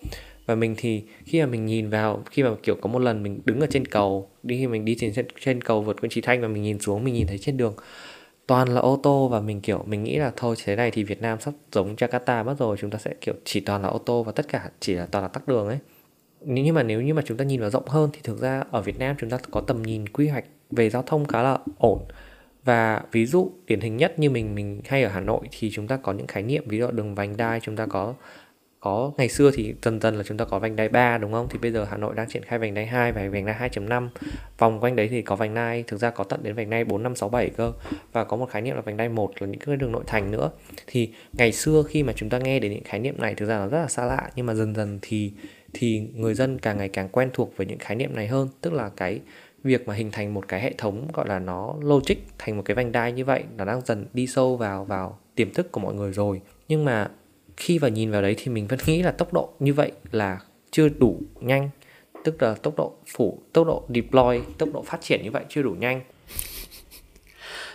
[0.45, 3.39] Và mình thì khi mà mình nhìn vào, khi mà, kiểu, có một lần mình
[3.45, 6.41] đứng ở trên cầu, đi khi mình đi trên trên cầu vượt Nguyễn Trí Thanh
[6.41, 7.73] và mình nhìn xuống, mình nhìn thấy trên đường
[8.47, 11.21] toàn là ô tô và mình, kiểu, mình nghĩ là thôi, thế này thì Việt
[11.21, 14.23] Nam sắp giống Jakarta mất rồi, chúng ta sẽ, kiểu, chỉ toàn là ô tô
[14.23, 15.79] và tất cả chỉ là toàn là tắc đường ấy.
[16.41, 18.81] Nhưng mà nếu như mà chúng ta nhìn vào rộng hơn thì thực ra ở
[18.81, 21.99] Việt Nam chúng ta có tầm nhìn quy hoạch về giao thông khá là ổn.
[22.63, 25.87] Và ví dụ điển hình nhất như mình mình hay ở Hà Nội thì chúng
[25.87, 28.13] ta có những khái niệm, ví dụ đường vành đai chúng ta có
[28.85, 31.47] có ngày xưa thì dần dần là chúng ta có vành đai 3 đúng không?
[31.49, 34.09] Thì bây giờ Hà Nội đang triển khai vành đai 2 và vành đai 2.5.
[34.57, 37.03] Vòng quanh đấy thì có vành đai thực ra có tận đến vành đai 4
[37.03, 37.73] 5 6 7 cơ.
[38.11, 40.31] Và có một khái niệm là vành đai 1 là những cái đường nội thành
[40.31, 40.51] nữa.
[40.87, 43.57] Thì ngày xưa khi mà chúng ta nghe đến những khái niệm này thực ra
[43.57, 45.31] nó rất là xa lạ nhưng mà dần dần thì
[45.73, 48.73] thì người dân càng ngày càng quen thuộc với những khái niệm này hơn, tức
[48.73, 49.19] là cái
[49.63, 52.75] việc mà hình thành một cái hệ thống gọi là nó logic thành một cái
[52.75, 55.93] vành đai như vậy nó đang dần đi sâu vào vào tiềm thức của mọi
[55.93, 57.09] người rồi nhưng mà
[57.57, 60.39] khi vào nhìn vào đấy thì mình vẫn nghĩ là tốc độ như vậy là
[60.71, 61.69] chưa đủ nhanh.
[62.23, 65.61] Tức là tốc độ phủ tốc độ deploy tốc độ phát triển như vậy chưa
[65.61, 66.01] đủ nhanh.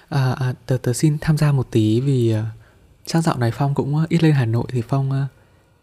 [0.08, 2.46] À, à, tớ, tớ xin tham gia một tí vì à, uh,
[3.06, 5.26] chắc dạo này phong cũng à, ít lên hà nội thì phong à,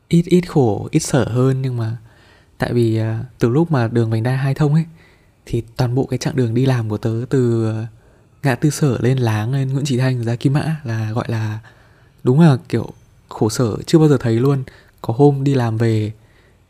[0.08, 1.62] ít ít khổ ít sở hơn.
[1.62, 1.98] Nhưng mà
[2.58, 3.00] tại vì
[3.40, 4.86] từ lúc mà đường vành đai hai thông ấy
[5.46, 7.74] thì toàn bộ cái chặng đường đi làm của tớ từ
[8.44, 11.60] ngã tư sở lên láng lên nguyễn trí thanh ra kim mã là gọi là
[12.24, 12.94] đúng là kiểu
[13.30, 14.64] khổ sở, chưa bao giờ thấy luôn.
[15.02, 16.12] Có hôm đi làm về,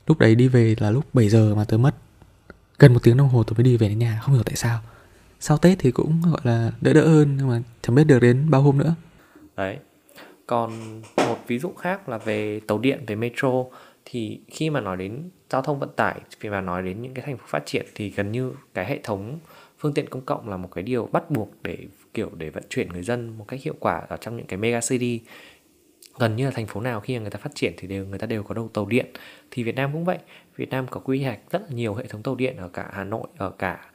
[0.08, 1.96] lúc đấy đi về là lúc 7 giờ mà tớ mất.
[2.80, 4.80] Gần một tiếng đồng hồ tớ mới đi về đến nhà, không hiểu tại sao.
[5.40, 8.50] Sau tết thì cũng, gọi là, đỡ đỡ hơn, nhưng mà chẳng biết được đến
[8.50, 8.96] bao hôm nữa.
[9.56, 9.78] Đấy.
[10.48, 13.50] Còn một ví dụ khác là về tàu điện, về metro.
[14.06, 17.26] Thì khi mà nói đến giao thông vận tải, khi mà nói đến những cái
[17.26, 19.40] thành phố phát triển thì gần như cái hệ thống
[19.80, 21.78] phương tiện công cộng là một cái điều bắt buộc để,
[22.14, 24.80] kiểu, để vận chuyển người dân một cách hiệu quả ở trong những cái mega
[24.80, 25.22] city
[26.20, 28.20] gần như là thành phố nào khi mà người ta phát triển thì đều, người
[28.20, 29.06] ta đều có đầu tàu điện.
[29.52, 30.18] Thì Việt Nam cũng vậy.
[30.56, 33.04] Việt Nam có quy hoạch rất là nhiều hệ thống tàu điện ở cả Hà
[33.04, 33.86] Nội, ở cả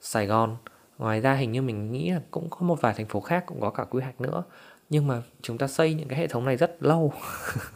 [0.00, 0.56] Sài Gòn.
[0.98, 3.60] Ngoài ra hình như mình nghĩ là cũng có một vài thành phố khác cũng
[3.60, 4.44] có cả quy hoạch nữa.
[4.90, 7.12] Nhưng mà chúng ta xây những cái hệ thống này rất lâu.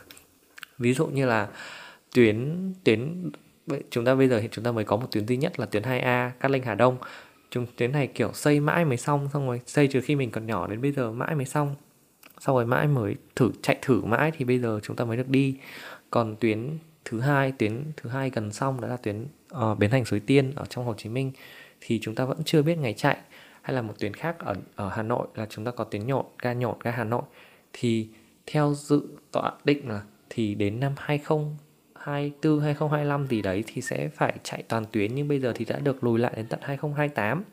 [0.78, 1.48] Ví dụ như là
[2.14, 3.30] tuyến tuyến
[3.90, 5.82] chúng ta bây giờ thì chúng ta mới có một tuyến duy nhất là tuyến
[5.82, 6.98] 2A Cát Linh Hà Đông.
[7.50, 10.46] Chúng, tuyến này kiểu xây mãi mới xong xong rồi xây từ khi mình còn
[10.46, 11.74] nhỏ đến bây giờ mãi mới xong
[12.40, 15.28] sau rồi mãi mới thử chạy thử mãi thì bây giờ chúng ta mới được
[15.28, 15.56] đi.
[16.10, 20.04] Còn tuyến thứ hai tuyến thứ hai gần xong đó là tuyến uh, bến thành
[20.04, 21.32] suối tiên ở trong hồ chí minh
[21.80, 23.16] thì chúng ta vẫn chưa biết ngày chạy.
[23.62, 26.26] Hay là một tuyến khác ở ở hà nội là chúng ta có tuyến nhộn
[26.42, 27.22] ga nhộn ga hà nội.
[27.72, 28.08] Thì
[28.46, 34.34] theo dự tọa định là thì đến năm 2024 2025 gì đấy thì sẽ phải
[34.42, 37.44] chạy toàn tuyến nhưng bây giờ thì đã được lùi lại đến tận 2028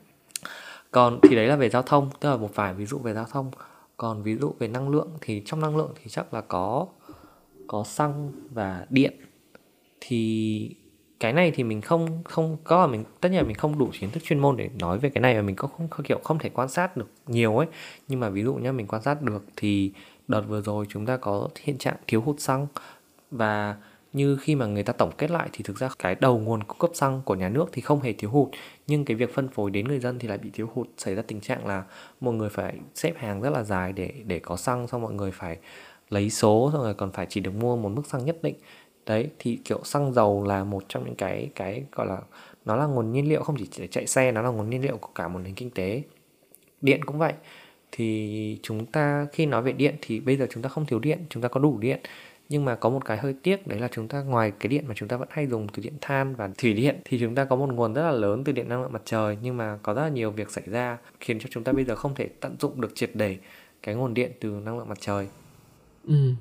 [0.90, 3.24] còn thì đấy là về giao thông tức là một vài ví dụ về giao
[3.24, 3.50] thông
[3.96, 6.86] còn ví dụ về năng lượng thì trong năng lượng thì chắc là có
[7.66, 9.12] có xăng và điện.
[10.00, 10.76] Thì
[11.20, 13.90] cái này thì mình không không có là mình tất nhiên là mình không đủ
[14.00, 16.18] kiến thức chuyên môn để nói về cái này và mình có không, không kiểu
[16.24, 17.66] không thể quan sát được nhiều ấy.
[18.08, 19.92] Nhưng mà ví dụ nhá mình quan sát được thì
[20.28, 22.66] đợt vừa rồi chúng ta có hiện trạng thiếu hụt xăng.
[23.30, 23.76] Và
[24.14, 26.78] như khi mà người ta tổng kết lại thì thực ra cái đầu nguồn cung
[26.78, 28.48] cấp xăng của nhà nước thì không hề thiếu hụt,
[28.86, 31.22] nhưng cái việc phân phối đến người dân thì lại bị thiếu hụt, xảy ra
[31.22, 31.84] tình trạng là
[32.20, 35.30] mọi người phải xếp hàng rất là dài để để có xăng, xong mọi người
[35.30, 35.58] phải
[36.10, 38.54] lấy số, xong rồi còn phải chỉ được mua một mức xăng nhất định.
[39.06, 42.18] Đấy, thì kiểu xăng dầu là một trong những cái cái gọi là
[42.64, 44.96] nó là nguồn nhiên liệu, không chỉ để chạy xe, nó là nguồn nhiên liệu
[44.96, 46.02] của cả một nền kinh tế.
[46.80, 47.32] Điện cũng vậy.
[47.92, 51.18] Thì chúng ta, khi nói về điện thì bây giờ chúng ta không thiếu điện,
[51.30, 52.00] chúng ta có đủ điện
[52.48, 54.94] nhưng mà có một cái hơi tiếc đấy là chúng ta ngoài cái điện mà
[54.96, 57.56] chúng ta vẫn hay dùng từ điện than và thủy điện thì chúng ta có
[57.56, 60.02] một nguồn rất là lớn từ điện năng lượng mặt trời nhưng mà có rất
[60.02, 62.80] là nhiều việc xảy ra khiến cho chúng ta bây giờ không thể tận dụng
[62.80, 63.38] được triệt để
[63.82, 65.28] cái nguồn điện từ năng lượng mặt trời.
[66.04, 66.32] Ừ.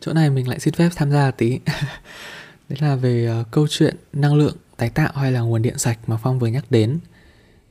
[0.00, 1.58] chỗ này mình lại xin phép tham gia tí.
[2.68, 5.98] Đấy là về uh, câu chuyện năng lượng tái tạo hay là nguồn điện sạch
[6.06, 6.98] mà phong vừa nhắc đến.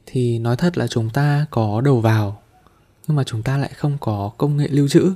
[0.06, 2.42] Thì nói thật là chúng ta có đầu vào
[3.08, 5.12] nhưng mà chúng ta lại không có công nghệ lưu trữ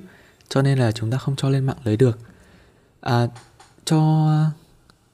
[0.49, 2.19] cho nên là chúng ta không cho lên mạng lưới được
[3.01, 3.27] à,
[3.85, 4.29] cho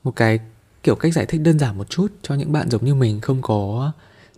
[0.03, 0.39] một cái
[0.83, 3.41] kiểu cách giải thích đơn giản một chút cho những bạn giống như mình không
[3.41, 3.91] có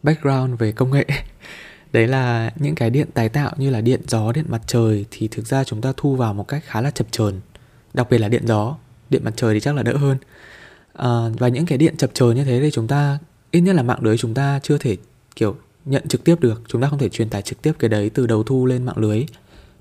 [0.03, 1.05] background về công nghệ.
[1.91, 5.27] Đấy là những cái điện tái tạo như là điện gió điện mặt trời thì
[5.27, 7.41] thực ra chúng ta thu vào một cách khá là chập chờn.
[7.93, 8.75] Đặc biệt là điện gió
[9.09, 10.17] điện mặt trời thì chắc là đỡ hơn.
[10.93, 13.19] À, và những cái điện chập chờn như thế thì chúng ta
[13.51, 14.97] ít nhất là mạng lưới chúng ta chưa thể
[15.35, 16.61] kiểu nhận trực tiếp được.
[16.67, 18.97] Chúng ta không thể truyền tải trực tiếp cái đấy từ đầu thu lên mạng
[18.97, 19.25] lưới.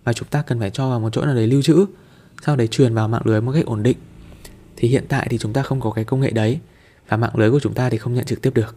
[0.04, 1.86] Và chúng ta cần phải cho vào một chỗ nào đấy lưu trữ
[2.42, 3.96] sau đấy truyền vào mạng lưới một cách ổn định.
[4.76, 6.60] Thì hiện tại thì chúng ta không có cái công nghệ đấy.
[7.08, 8.76] Và mạng lưới của chúng ta thì không nhận trực tiếp được.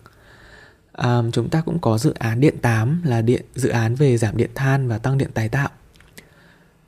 [0.91, 4.37] À, chúng ta cũng có dự án điện 8 là điện dự án về giảm
[4.37, 5.69] điện than và tăng điện tái tạo.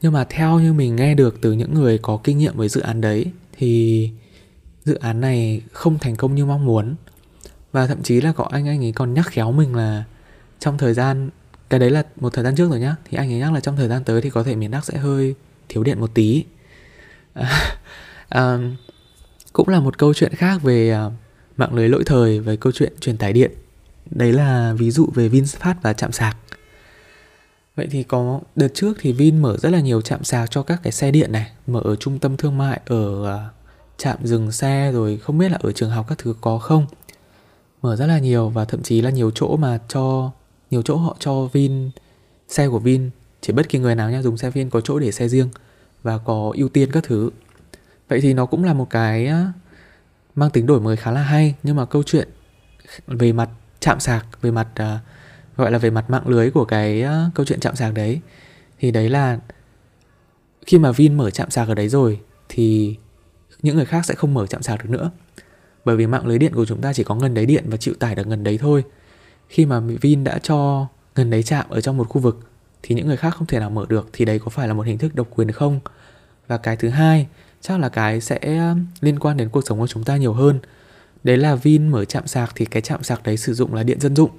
[0.01, 2.81] Nhưng mà theo như mình nghe được từ những người có kinh nghiệm với dự
[2.81, 3.25] án đấy
[3.57, 4.09] thì
[4.85, 6.95] dự án này không thành công như mong muốn.
[7.71, 10.03] Và thậm chí là có anh anh ấy còn nhắc khéo mình là
[10.59, 11.29] trong thời gian
[11.69, 13.75] cái đấy là một thời gian trước rồi nhá thì anh ấy nhắc là trong
[13.75, 15.35] thời gian tới thì có thể miền Bắc sẽ hơi
[15.69, 16.43] thiếu điện một tí.
[18.29, 18.57] à,
[19.53, 21.13] cũng là một câu chuyện khác về uh,
[21.57, 23.51] mạng lưới lỗi thời về câu chuyện truyền tải điện.
[24.11, 26.37] Đấy là ví dụ về VinFast và chạm sạc.
[27.75, 30.79] Vậy thì có đợt trước thì Vin mở rất là nhiều trạm sạc cho các
[30.83, 33.53] cái xe điện này mở ở trung tâm thương mại ở uh,
[33.97, 36.85] trạm dừng xe rồi không biết là ở trường học các thứ có không.
[37.81, 40.31] Mở rất là nhiều và thậm chí là nhiều chỗ mà cho
[40.71, 41.91] nhiều chỗ họ cho Vin
[42.47, 43.09] xe của Vin.
[43.41, 45.49] Chỉ bất kỳ người nào nha dùng xe Vin có chỗ để xe riêng
[46.03, 47.29] và có ưu tiên các thứ.
[48.09, 49.29] Vậy thì nó cũng là một cái
[50.35, 52.27] mang tính đổi mới khá là hay nhưng mà câu chuyện
[53.07, 53.49] về mặt
[53.79, 57.45] chạm sạc về mặt uh, gọi là về mặt mạng lưới của cái uh, câu
[57.45, 58.19] chuyện chạm sạc đấy
[58.79, 59.39] thì đấy là
[60.65, 62.95] khi mà Vin mở chạm sạc ở đấy rồi thì
[63.61, 65.11] những người khác sẽ không mở chạm sạc được nữa.
[65.85, 67.93] Bởi vì mạng lưới điện của chúng ta chỉ có ngần đấy điện và chịu
[67.99, 68.83] tải được ngần đấy thôi.
[69.47, 72.39] Khi mà Vin đã cho ngần đấy chạm ở trong một khu vực
[72.83, 74.85] thì những người khác không thể nào mở được, thì đấy có phải là một
[74.85, 75.79] hình thức độc quyền không?
[76.47, 77.27] Và cái thứ hai,
[77.61, 80.59] chắc là cái sẽ um, liên quan đến cuộc sống của chúng ta nhiều hơn.
[81.23, 83.99] Đấy là Vin mở chạm sạc thì cái chạm sạc đấy sử dụng là điện
[83.99, 84.29] dân dụng.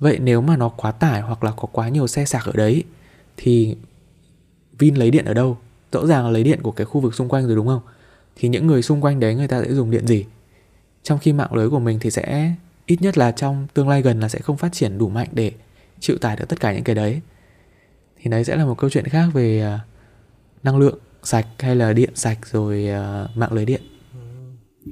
[0.00, 2.84] Vậy nếu mà nó quá tải hoặc là có quá nhiều xe sạc ở đấy,
[3.36, 3.76] thì
[4.78, 5.58] Vin lấy điện ở đâu?
[5.92, 7.82] Rõ ràng là lấy điện của cái khu vực xung quanh rồi đúng không?
[8.36, 10.24] Thì những người xung quanh đấy người ta sẽ dùng điện gì?
[11.02, 12.52] Trong khi mạng lưới của mình thì sẽ
[12.86, 15.52] ít nhất là trong tương lai gần là sẽ không phát triển đủ mạnh để
[16.00, 17.20] chịu tải được tất cả những cái đấy
[18.22, 19.80] thì đấy sẽ là một câu chuyện khác về à,
[20.62, 23.80] năng lượng sạch hay là điện sạch rồi uh, mạng lưới điện
[24.14, 24.90] ừ.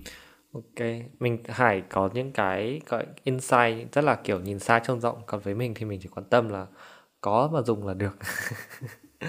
[0.53, 0.87] Ok,
[1.21, 5.41] mình Hải có những cái gọi insight rất là kiểu nhìn xa trông rộng, còn
[5.41, 6.67] với mình thì mình chỉ quan tâm là
[7.21, 8.19] có mà dùng là được.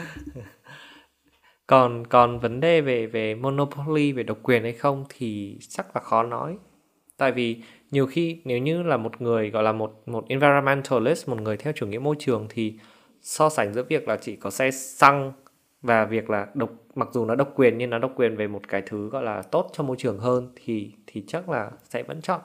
[1.68, 6.02] còn còn vấn đề về về monopoly về độc quyền hay không thì chắc là
[6.02, 6.58] khó nói.
[7.18, 11.42] Tại vì nhiều khi nếu như là một người gọi là một một environmentalist, một
[11.42, 12.78] người theo chủ nghĩa môi trường thì
[13.22, 15.34] so sánh giữa việc là chỉ có xe xăng
[15.82, 18.62] và việc là độc mặc dù nó độc quyền nhưng nó độc quyền về một
[18.68, 22.22] cái thứ gọi là tốt cho môi trường hơn thì thì chắc là sẽ vẫn
[22.22, 22.42] chọn.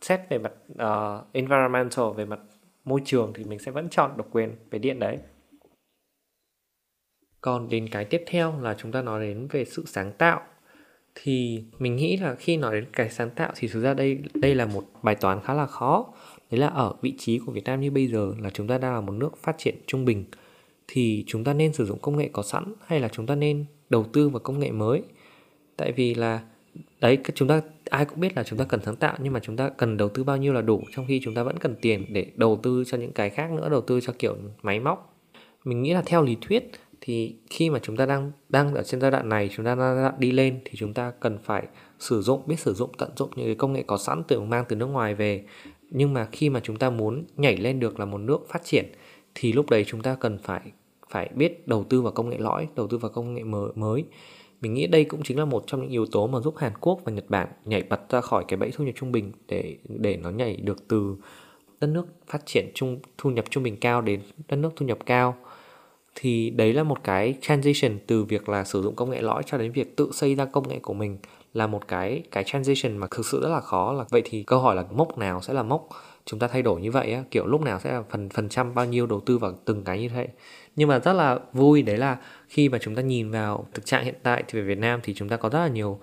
[0.00, 2.40] Xét về mặt uh, environmental về mặt
[2.84, 5.18] môi trường thì mình sẽ vẫn chọn độc quyền về điện đấy.
[7.40, 10.42] Còn đến cái tiếp theo là chúng ta nói đến về sự sáng tạo.
[11.14, 14.54] Thì mình nghĩ là khi nói đến cái sáng tạo thì thực ra đây đây
[14.54, 16.12] là một bài toán khá là khó
[16.52, 18.94] đấy là ở vị trí của Việt Nam như bây giờ là chúng ta đang
[18.94, 20.24] là một nước phát triển trung bình,
[20.88, 23.64] thì chúng ta nên sử dụng công nghệ có sẵn hay là chúng ta nên
[23.90, 25.02] đầu tư vào công nghệ mới?
[25.76, 26.42] Tại vì là,
[27.00, 29.56] đấy chúng ta, ai cũng biết là chúng ta cần sáng tạo nhưng mà chúng
[29.56, 32.04] ta cần đầu tư bao nhiêu là đủ trong khi chúng ta vẫn cần tiền
[32.08, 35.14] để đầu tư cho những cái khác nữa, đầu tư cho kiểu máy móc.
[35.64, 39.00] Mình nghĩ là theo lý thuyết thì khi mà chúng ta đang đang ở trên
[39.00, 41.66] giai đoạn này, chúng ta đang đi lên thì chúng ta cần phải
[41.98, 44.64] sử dụng, biết sử dụng, tận dụng những cái công nghệ có sẵn từ, mang
[44.68, 45.44] từ nước ngoài về
[45.94, 48.92] nhưng mà khi mà chúng ta muốn nhảy lên được là một nước phát triển,
[49.34, 50.60] thì lúc đấy chúng ta cần phải
[51.10, 53.42] phải biết đầu tư vào công nghệ lõi, đầu tư vào công nghệ
[53.74, 54.04] mới.
[54.60, 57.00] Mình nghĩ đây cũng chính là một trong những yếu tố mà giúp Hàn Quốc
[57.04, 60.16] và Nhật Bản nhảy bật ra khỏi cái bẫy thu nhập trung bình để để
[60.16, 61.16] nó nhảy được từ
[61.80, 64.98] đất nước phát triển trung thu nhập trung bình cao đến đất nước thu nhập
[65.06, 65.36] cao.
[66.14, 69.58] Thì đấy là một cái transition từ việc là sử dụng công nghệ lõi cho
[69.58, 71.18] đến việc tự xây ra công nghệ của mình
[71.54, 74.60] là một cái cái transition mà thực sự rất là khó là vậy thì câu
[74.60, 75.88] hỏi là mốc nào sẽ là mốc?
[76.24, 78.74] Chúng ta thay đổi như vậy á, kiểu lúc nào sẽ là phần phần trăm
[78.74, 80.28] bao nhiêu đầu tư vào từng cái như thế?
[80.76, 84.04] Nhưng mà rất là vui đấy là khi mà chúng ta nhìn vào thực trạng
[84.04, 86.00] hiện tại thì về Việt Nam thì chúng ta có rất là nhiều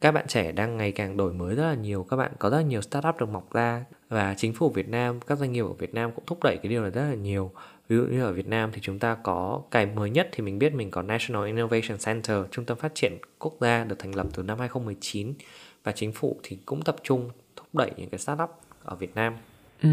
[0.00, 2.56] các bạn trẻ đang ngày càng đổi mới rất là nhiều các bạn có rất
[2.56, 5.72] là nhiều startup được mọc ra và chính phủ Việt Nam các doanh nghiệp ở
[5.72, 7.52] Việt Nam cũng thúc đẩy cái điều này rất là nhiều
[7.88, 10.58] ví dụ như ở Việt Nam thì chúng ta có cái mới nhất thì mình
[10.58, 14.26] biết mình có National Innovation Center trung tâm phát triển quốc gia được thành lập
[14.34, 15.34] từ năm 2019
[15.84, 18.50] và chính phủ thì cũng tập trung thúc đẩy những cái startup
[18.84, 19.34] ở Việt Nam
[19.82, 19.88] Ừ,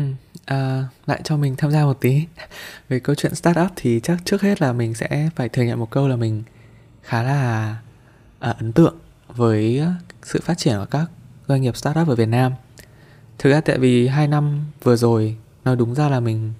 [0.46, 2.26] à, lại cho mình tham gia một tí
[2.90, 5.92] về câu chuyện startup thì chắc trước hết là mình sẽ phải thừa nhận một
[5.92, 6.44] câu là mình
[7.02, 7.76] khá là
[8.40, 8.96] à, ấn tượng
[9.28, 9.84] với
[10.24, 11.06] sự phát triển của các
[11.48, 12.52] doanh nghiệp startup ở Việt Nam.
[13.38, 16.54] Thực ra tại vì hai năm vừa rồi nói đúng ra là mình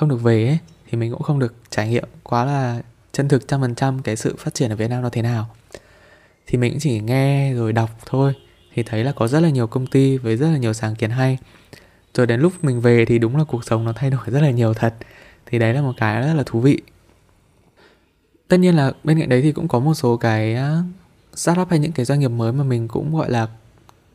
[0.00, 0.58] không được về ấy,
[0.90, 2.82] thì mình cũng không được trải nghiệm quá là
[3.12, 5.50] chân thực trăm phần trăm cái sự phát triển ở Việt Nam nó thế nào.
[6.46, 8.34] Thì mình cũng chỉ nghe rồi đọc thôi
[8.74, 11.10] thì thấy là có rất là nhiều công ty với rất là nhiều sáng kiến
[11.10, 11.38] hay.
[12.14, 14.50] Rồi đến lúc mình về thì đúng là cuộc sống nó thay đổi rất là
[14.50, 14.94] nhiều thật
[15.46, 16.80] thì đấy là một cái rất là thú vị.
[18.48, 20.56] Tất nhiên là bên cạnh đấy thì cũng có một số cái
[21.34, 23.46] startup hay những cái doanh nghiệp mới mà mình cũng gọi là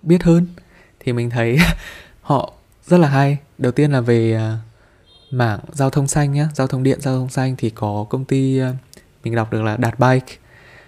[0.02, 0.48] biết hơn.
[1.00, 1.58] Thì mình thấy
[2.22, 2.54] họ
[2.88, 3.38] rất là hay.
[3.58, 4.58] Đầu tiên là về à,
[5.32, 6.50] mảng giao thông xanh nhá.
[6.54, 8.74] Giao thông điện giao thông xanh thì có công ty ờ,
[9.24, 10.36] mình đọc được là đạt bike.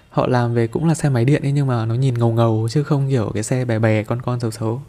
[0.09, 2.67] Họ làm về cũng là xe máy điện ấy nhưng mà nó nhìn ngầu ngầu
[2.71, 4.81] chứ không kiểu cái xe bè bè con con xấu xấu.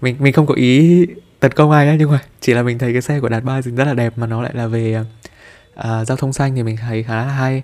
[0.00, 1.06] Mình mình không có ý
[1.40, 3.60] tấn công ai á nhưng mà chỉ là mình thấy cái xe của đạt bike
[3.60, 5.04] rất là đẹp mà nó lại là về ờ,
[6.00, 7.62] à, giao thông xanh thì mình thấy khá là hay.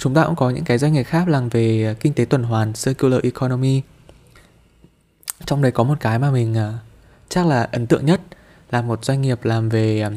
[0.00, 2.72] Chúng ta cũng có những cái doanh nghiệp khác làm về kinh tế tuần hoàn
[2.72, 3.82] circular economy.
[5.46, 6.74] Trong đấy có một cái mà mình uh,
[7.28, 8.20] chắc là ấn tượng nhất
[8.74, 10.10] là một doanh nghiệp làm về à,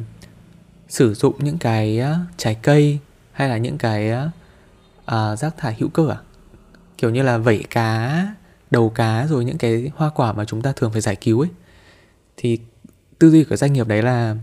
[0.89, 2.01] sử dụng những cái
[2.37, 2.99] trái cây
[3.31, 4.11] hay là những cái
[5.05, 6.17] uh, rác thải hữu cơ à?
[6.97, 8.27] Kiểu như là vẩy cá
[8.71, 11.49] đầu cá rồi những cái hoa quả mà chúng ta thường phải giải cứu ấy.
[12.37, 12.59] Thì
[13.19, 14.35] tư duy của doanh nghiệp đấy là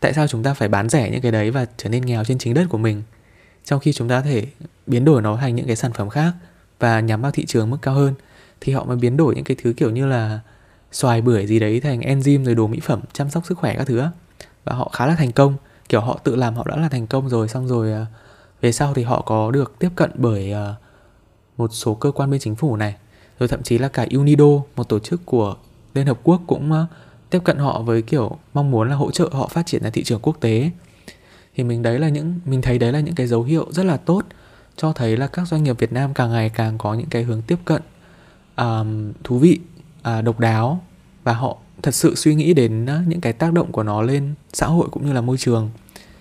[0.00, 2.38] tại sao chúng ta phải bán rẻ những cái đấy và trở nên nghèo trên
[2.38, 3.02] chính đất của mình
[3.64, 4.46] trong khi chúng ta có thể
[4.86, 6.32] biến đổi nó thành những cái sản phẩm khác
[6.78, 8.14] và nhắm vào thị trường mức cao hơn.
[8.60, 10.40] Thì họ mới biến đổi những cái thứ kiểu như là
[10.92, 13.86] xoài bưởi gì đấy thành enzyme rồi đồ mỹ phẩm chăm sóc sức khỏe các
[13.86, 14.02] thứ
[14.64, 15.56] và họ khá là thành công.
[15.88, 18.06] Kiểu họ tự làm họ đã là thành công rồi xong rồi à,
[18.60, 20.74] về sau thì họ có được tiếp cận bởi à,
[21.56, 22.94] một số cơ quan bên chính phủ này.
[23.38, 25.56] Rồi thậm chí là cả UNIDO một tổ chức của
[25.94, 26.86] Liên Hợp Quốc cũng à,
[27.30, 30.04] tiếp cận họ với kiểu mong muốn là hỗ trợ họ phát triển ra thị
[30.04, 30.70] trường quốc tế.
[31.56, 33.96] Thì mình đấy là những mình thấy đấy là những cái dấu hiệu rất là
[33.96, 34.24] tốt
[34.76, 37.42] cho thấy là các doanh nghiệp Việt Nam càng ngày càng có những cái hướng
[37.42, 37.82] tiếp cận
[38.56, 39.60] um, thú vị
[40.08, 40.84] uh, độc đáo
[41.24, 44.34] và họ thật sự suy nghĩ đến à, những cái tác động của nó lên
[44.52, 45.70] xã hội cũng như là môi trường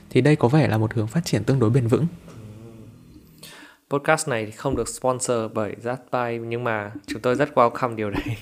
[0.10, 2.06] thì đây có vẻ là một hướng phát triển tương đối bền vững.
[3.90, 8.12] Podcast này thì không được sponsor bởi Zatbuy nhưng mà chúng tôi rất welcome điều
[8.12, 8.36] đấy.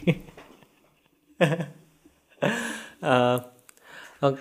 [3.00, 3.42] Uh,
[4.20, 4.40] ok.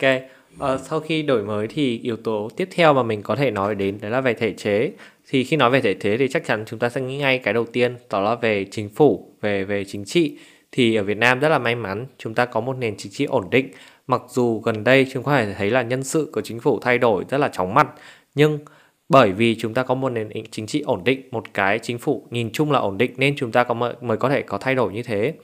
[0.55, 3.75] Uh, sau khi đổi mới thì yếu tố tiếp theo mà mình có thể nói
[3.75, 4.93] đến đó là về thể chế.
[5.29, 7.55] Thì khi nói về thể chế thì chắc chắn chúng ta sẽ nghĩ ngay cái
[7.55, 10.39] đầu tiên đó là về chính phủ về về chính trị
[10.73, 13.25] thì ở Việt Nam rất là may mắn chúng ta có một nền chính trị
[13.25, 13.71] ổn định.
[14.07, 16.99] Mặc dù gần đây chúng ta thể thấy là nhân sự của chính phủ thay
[16.99, 17.89] đổi rất là chóng mặt
[18.35, 18.59] nhưng
[19.09, 22.27] bởi vì chúng ta có một nền chính trị ổn định một cái chính phủ
[22.31, 24.75] nhìn chung là ổn định nên chúng ta có mới, mới có thể có thay
[24.75, 25.35] đổi như thế.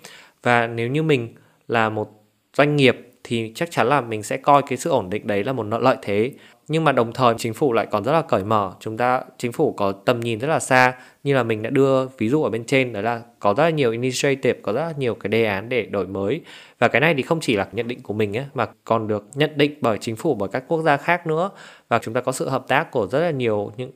[0.43, 1.35] Và nếu như mình
[1.69, 2.11] là một
[2.57, 5.53] doanh nghiệp thì chắc chắn là mình sẽ coi cái sự ổn định đấy là
[5.53, 6.33] một lợi thế.
[6.69, 8.73] Nhưng mà đồng thời chính phủ lại còn rất là cởi mở.
[8.81, 10.95] Chúng ta, chính phủ có tầm nhìn rất là xa,
[11.25, 13.71] như là mình đã đưa ví dụ ở bên trên, đó là có rất là
[13.71, 16.41] nhiều initiative, có rất là nhiều cái đề án để đổi mới.
[16.79, 19.25] Và cái này thì không chỉ là nhận định của mình ấy mà còn được
[19.35, 21.51] nhận định bởi chính phủ, bởi các quốc gia khác nữa.
[21.89, 23.91] Và chúng ta có sự hợp tác của rất là nhiều những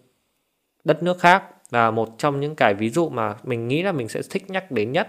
[0.84, 1.42] đất nước khác.
[1.70, 4.70] Và một trong những cái ví dụ mà mình nghĩ là mình sẽ thích nhắc
[4.70, 5.08] đến nhất,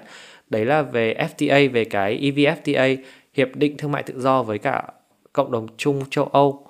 [0.49, 2.97] đấy là về FTA về cái EVFTA
[3.33, 4.83] hiệp định thương mại tự do với cả
[5.33, 6.65] cộng đồng chung châu Âu.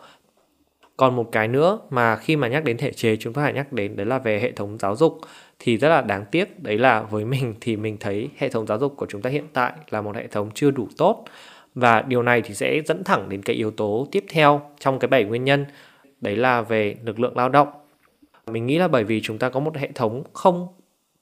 [0.97, 3.73] Còn một cái nữa mà khi mà nhắc đến thể chế, chúng ta phải nhắc
[3.73, 5.19] đến, đấy là về hệ thống giáo dục.
[5.59, 8.79] Thì rất là đáng tiếc, đấy là với mình thì mình thấy hệ thống giáo
[8.79, 11.25] dục của chúng ta hiện tại là một hệ thống chưa đủ tốt.
[11.75, 15.07] Và điều này thì sẽ dẫn thẳng đến cái yếu tố tiếp theo trong cái
[15.07, 15.65] bảy nguyên nhân,
[16.21, 17.67] đấy là về lực lượng lao động.
[18.47, 20.67] Mình nghĩ là bởi vì chúng ta có một hệ thống không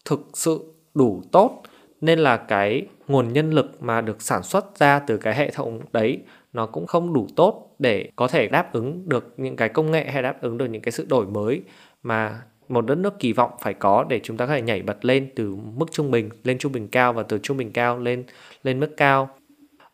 [0.05, 1.63] thực sự đủ tốt
[2.01, 5.81] nên là cái nguồn nhân lực mà được sản xuất ra từ cái hệ thống
[5.93, 6.19] đấy,
[6.53, 10.05] nó cũng không đủ tốt để có thể đáp ứng được những cái công nghệ
[10.05, 11.61] hay đáp ứng được những cái sự đổi mới
[12.03, 15.05] mà một đất nước kỳ vọng phải có để chúng ta có thể nhảy bật
[15.05, 18.23] lên từ mức trung bình, lên trung bình cao và từ trung bình cao lên
[18.63, 19.29] lên mức cao.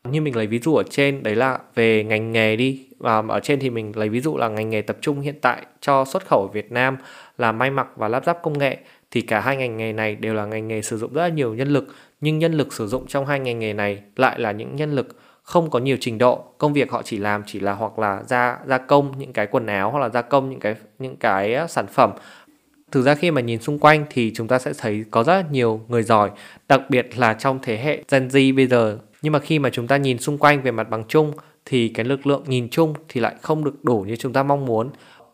[0.03, 2.87] Như mình lấy ví dụ ở trên, đấy là về ngành nghề đi.
[2.97, 5.65] Và ở trên thì mình lấy ví dụ là ngành nghề tập trung hiện tại
[5.81, 6.97] cho xuất khẩu ở Việt Nam
[7.37, 8.77] là may mặc và lắp ráp công nghệ
[9.13, 11.53] thì cả hai ngành nghề này đều là ngành nghề sử dụng rất là nhiều
[11.53, 11.87] nhân lực,
[12.21, 15.17] nhưng nhân lực sử dụng trong hai ngành nghề này lại là những nhân lực
[15.43, 16.43] không có nhiều trình độ.
[16.57, 19.67] Công việc họ chỉ làm chỉ là hoặc là gia gia công những cái quần
[19.67, 22.11] áo hoặc là gia công những cái những cái ờ, sản phẩm.
[22.91, 25.81] Thực ra khi mà nhìn xung quanh thì chúng ta sẽ thấy có rất nhiều
[25.87, 26.31] người giỏi,
[26.69, 28.97] đặc biệt là trong thế hệ Gen Z bây giờ.
[29.21, 31.33] Nhưng mà khi mà chúng ta nhìn xung quanh về mặt bằng chung
[31.65, 34.65] thì cái lực lượng nhìn chung thì lại không được đủ như chúng ta mong
[34.65, 34.89] muốn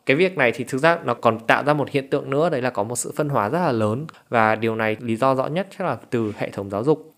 [0.09, 2.61] cái việc này thì thực ra nó còn tạo ra một hiện tượng nữa, đấy
[2.61, 4.05] là có một sự phân hóa rất là lớn.
[4.29, 7.13] Và điều này lý do rõ nhất chắc là từ hệ thống giáo dục.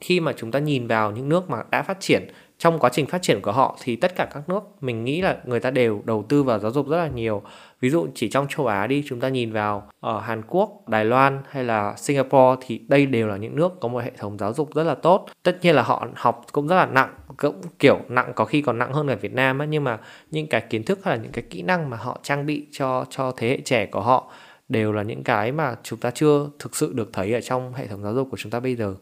[0.00, 2.28] Khi mà chúng ta nhìn vào những nước mà đã phát triển,
[2.58, 5.36] trong quá trình phát triển của họ thì tất cả các nước mình nghĩ là
[5.44, 7.42] người ta đều đầu tư vào giáo dục rất là nhiều
[7.84, 11.04] ví dụ chỉ trong châu Á đi chúng ta nhìn vào ở Hàn Quốc, Đài
[11.04, 14.52] Loan hay là Singapore thì đây đều là những nước có một hệ thống giáo
[14.52, 15.26] dục rất là tốt.
[15.42, 18.78] Tất nhiên là họ học cũng rất là nặng cũng kiểu nặng có khi còn
[18.78, 19.98] nặng hơn ở Việt Nam ấy, nhưng mà
[20.30, 23.04] những cái kiến thức hay là những cái kỹ năng mà họ trang bị cho
[23.10, 24.32] cho thế hệ trẻ của họ
[24.68, 27.86] đều là những cái mà chúng ta chưa thực sự được thấy ở trong hệ
[27.86, 28.94] thống giáo dục của chúng ta bây giờ.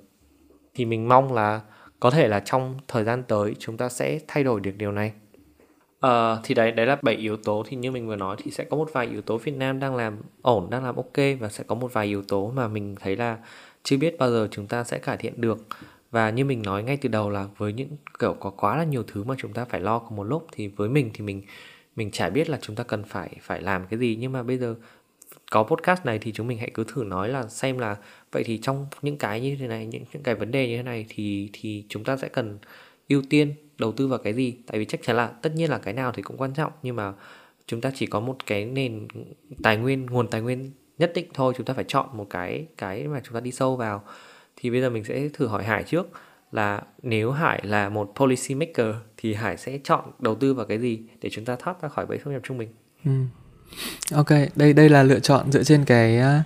[0.74, 1.60] Thì mình mong là
[2.00, 5.12] có thể là trong thời gian tới chúng ta sẽ thay đổi được điều này.
[6.06, 7.64] Uh, thì đấy đấy là bảy yếu tố.
[7.68, 9.96] Thì như mình vừa nói thì sẽ có một vài yếu tố Việt Nam đang
[9.96, 13.16] làm ổn đang làm ok và sẽ có một vài yếu tố mà mình thấy
[13.16, 13.38] là
[13.82, 15.58] chưa biết bao giờ chúng ta sẽ cải thiện được.
[16.10, 17.88] Và như mình nói ngay từ đầu là với những
[18.18, 20.68] kiểu có quá là nhiều thứ mà chúng ta phải lo cùng một lúc thì
[20.68, 21.42] với mình thì mình
[21.96, 24.16] mình chả biết là chúng ta cần phải phải làm cái gì.
[24.20, 24.74] Nhưng mà bây giờ
[25.50, 27.96] có podcast này thì chúng mình hãy cứ thử nói là xem là
[28.32, 30.82] vậy thì trong những cái như thế này những những cái vấn đề như thế
[30.82, 32.58] này thì thì chúng ta sẽ cần
[33.08, 35.78] ưu tiên đầu tư vào cái gì tại vì chắc chắn là tất nhiên là
[35.78, 37.12] cái nào thì cũng quan trọng nhưng mà
[37.66, 39.08] chúng ta chỉ có một cái nền
[39.62, 43.08] tài nguyên nguồn tài nguyên nhất định thôi chúng ta phải chọn một cái cái
[43.08, 44.02] mà chúng ta đi sâu vào
[44.56, 46.08] thì bây giờ mình sẽ thử hỏi Hải trước
[46.52, 50.78] là nếu Hải là một policy maker thì Hải sẽ chọn đầu tư vào cái
[50.78, 52.68] gì để chúng ta thoát ra khỏi bẫy thu nhập trung bình.
[53.04, 53.10] Ừ.
[54.14, 56.40] Ok, đây đây là lựa chọn dựa trên cái ờ,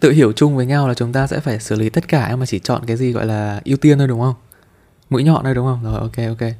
[0.00, 2.46] tự hiểu chung với nhau là chúng ta sẽ phải xử lý tất cả mà
[2.46, 4.34] chỉ chọn cái gì gọi là ưu tiên thôi đúng không?
[5.14, 5.84] Mũi nhọn đây đúng không?
[5.84, 6.52] Rồi ok ok.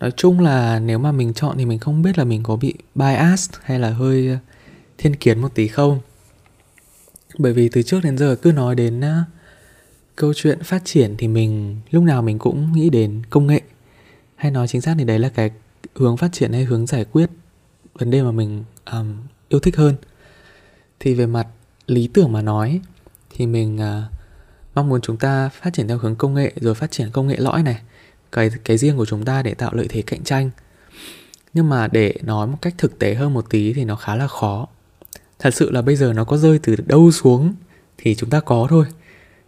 [0.00, 2.74] Nói chung là nếu mà mình chọn thì mình không biết là mình có bị
[2.94, 4.36] bias hay là hơi ờ,
[4.98, 6.00] thiên kiến một tí không.
[7.38, 9.22] Bởi vì từ trước đến giờ cứ nói đến ờ,
[10.16, 13.60] câu chuyện phát triển thì mình lúc nào mình cũng nghĩ đến công nghệ
[14.36, 15.50] hay nói chính xác thì đấy là cái
[15.94, 17.30] hướng phát triển hay hướng giải quyết
[17.98, 19.16] vấn đề mà mình um,
[19.48, 19.94] yêu thích hơn
[21.00, 21.46] thì về mặt
[21.86, 22.80] lý tưởng mà nói
[23.30, 24.17] thì mình uh,
[24.74, 27.36] mong muốn chúng ta phát triển theo hướng công nghệ, rồi phát triển công nghệ
[27.36, 27.80] lõi này,
[28.32, 30.50] cái cái riêng của chúng ta để tạo lợi thế cạnh tranh.
[31.54, 34.28] Nhưng mà để nói một cách thực tế hơn một tí thì nó khá là
[34.28, 34.66] khó.
[35.38, 37.54] Thật sự là bây giờ nó có rơi từ đâu xuống
[37.98, 38.84] thì chúng ta có thôi.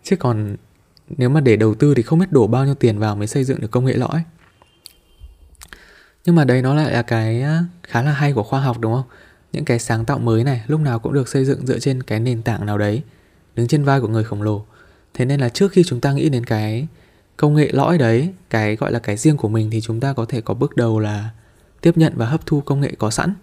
[0.03, 0.57] Chứ còn
[1.09, 3.45] nếu mà để đầu tư thì không biết đổ bao nhiêu tiền vào mới xây
[3.45, 4.23] dựng được công nghệ lõi.
[6.25, 7.45] Nhưng mà đấy, nó lại là cái
[7.83, 9.07] khá là hay của khoa học, đúng không?
[9.53, 12.21] Những cái sáng tạo mới này, lúc nào cũng được xây dựng dựa trên cái
[12.21, 13.03] nền tảng nào đấy,
[13.55, 14.65] đứng trên vai của người khổng lồ
[15.15, 16.87] thế nên là trước khi chúng ta nghĩ đến cái
[17.37, 20.25] công nghệ lõi đấy, cái gọi là cái riêng của mình thì chúng ta có
[20.25, 21.31] thể có bước đầu là
[21.81, 23.35] tiếp nhận và hấp thu công nghệ có sẵn.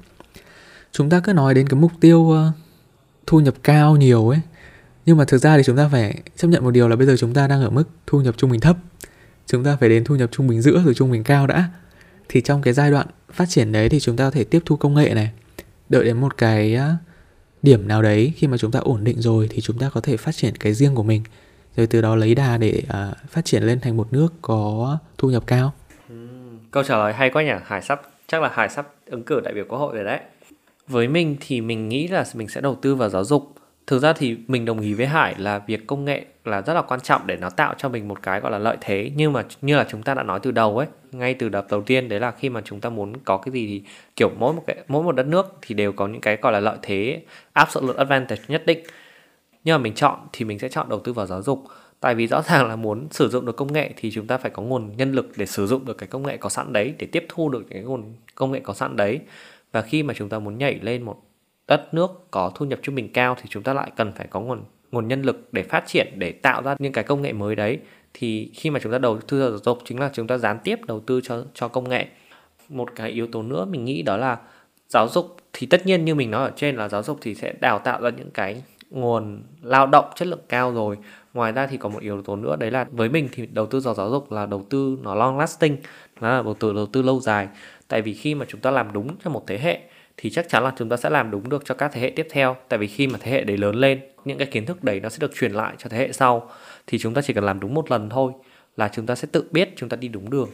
[0.91, 2.51] Chúng ta cứ nói đến cái mục tiêu ờ,
[3.25, 4.39] thu nhập cao nhiều ấy,
[5.05, 7.15] nhưng mà thực ra thì chúng ta phải chấp nhận một điều là bây giờ
[7.19, 8.77] chúng ta đang ở mức thu nhập trung bình thấp.
[9.45, 11.69] Chúng ta phải đến thu nhập trung bình giữa rồi trung bình cao đã.
[12.29, 14.75] Thì trong cái giai đoạn phát triển đấy thì chúng ta có thể tiếp thu
[14.75, 15.31] công nghệ này,
[15.89, 16.95] đợi đến một cái ờ,
[17.61, 20.17] điểm nào đấy khi mà chúng ta ổn định rồi thì chúng ta có thể
[20.17, 21.23] phát triển cái riêng của mình
[21.77, 25.29] rồi từ đó lấy đà để uh, phát triển lên thành một nước có thu
[25.29, 25.73] nhập cao.
[26.71, 27.51] Câu trả lời hay quá nhỉ.
[27.65, 30.19] Hải sắp chắc là hải sắp ứng cử đại biểu quốc hội rồi đấy.
[30.87, 33.53] Với mình thì mình nghĩ là mình sẽ đầu tư vào giáo dục.
[33.87, 36.81] Thực ra thì mình đồng ý với hải là việc công nghệ là rất là
[36.81, 39.11] quan trọng để nó tạo cho mình một cái gọi là lợi thế.
[39.15, 41.81] Nhưng mà như là chúng ta đã nói từ đầu ấy ngay từ đợt đầu
[41.81, 43.81] tiên đấy là khi mà chúng ta muốn có cái gì thì
[44.15, 46.59] kiểu mỗi một cái mỗi một đất nước thì đều có những cái gọi là
[46.59, 47.21] lợi thế
[47.53, 48.79] absolute advantage nhất định
[49.67, 51.63] nhưng mà mình chọn thì mình sẽ chọn đầu tư vào giáo dục.
[51.99, 54.51] Tại vì rõ ràng là muốn sử dụng được công nghệ thì chúng ta phải
[54.51, 57.07] có nguồn nhân lực để sử dụng được cái công nghệ có sẵn đấy, để
[57.11, 59.19] tiếp thu được cái nguồn công nghệ có sẵn đấy.
[59.71, 61.21] Và khi mà chúng ta muốn nhảy lên một
[61.67, 64.39] đất nước có thu nhập trung bình cao thì chúng ta lại cần phải có
[64.39, 67.55] nguồn nguồn nhân lực để phát triển, để tạo ra những cái công nghệ mới
[67.55, 67.79] đấy.
[68.13, 70.59] Thì khi mà chúng ta đầu tư vào giáo dục chính là chúng ta gián
[70.63, 72.07] tiếp đầu tư cho cho công nghệ.
[72.69, 74.37] Một cái yếu tố nữa mình nghĩ đó là
[74.89, 77.53] giáo dục thì tất nhiên như mình nói ở trên là giáo dục thì sẽ
[77.59, 80.97] đào tạo ra những cái nguồn lao động chất lượng cao rồi.
[81.33, 83.79] Ngoài ra thì có một yếu tố nữa, đấy là với mình thì đầu tư
[83.79, 85.77] vào giáo dục là đầu tư nó long lasting,
[86.21, 87.47] nó là đầu tư đầu tư lâu dài.
[87.87, 89.79] Tại vì khi mà chúng ta làm đúng cho một thế hệ
[90.17, 92.27] thì chắc chắn là chúng ta sẽ làm đúng được cho các thế hệ tiếp
[92.29, 92.55] theo.
[92.69, 95.09] Tại vì khi mà thế hệ đấy lớn lên, những cái kiến thức đấy nó
[95.09, 96.49] sẽ được truyền lại cho thế hệ sau.
[96.87, 98.31] Thì chúng ta chỉ cần làm đúng một lần thôi
[98.77, 100.49] là chúng ta sẽ tự biết chúng ta đi đúng đường.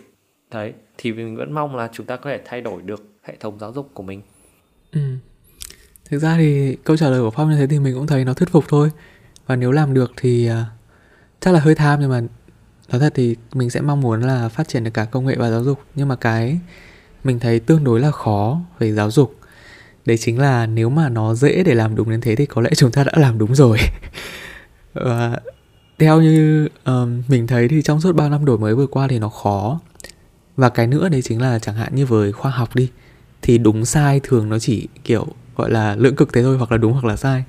[0.51, 3.59] Đấy, thì mình vẫn mong là chúng ta có thể thay đổi được hệ thống
[3.59, 4.21] giáo dục của mình.
[4.91, 4.99] Ừ
[6.13, 8.33] thực ra thì câu trả lời của phong như thế thì mình cũng thấy nó
[8.33, 8.89] thuyết phục thôi.
[9.47, 10.55] Và nếu làm được thì uh,
[11.41, 12.21] chắc là hơi tham nhưng mà
[12.91, 15.49] nói thật thì mình sẽ mong muốn là phát triển được cả công nghệ và
[15.49, 15.79] giáo dục.
[15.95, 16.59] Nhưng mà cái
[17.23, 19.35] mình thấy tương đối là khó về giáo dục.
[20.05, 22.69] Đấy chính là nếu mà nó dễ để làm đúng đến thế thì có lẽ
[22.75, 23.77] chúng ta đã làm đúng rồi.
[24.93, 25.39] Và
[25.99, 29.19] theo như um, mình thấy thì trong suốt bao năm đổi mới vừa qua thì
[29.19, 29.79] nó khó.
[30.57, 32.89] Và cái nữa đấy chính là chẳng hạn như với khoa học đi
[33.41, 36.77] thì đúng sai thường nó chỉ kiểu gọi là lưỡng cực thế thôi hoặc là
[36.77, 37.43] đúng hoặc là sai.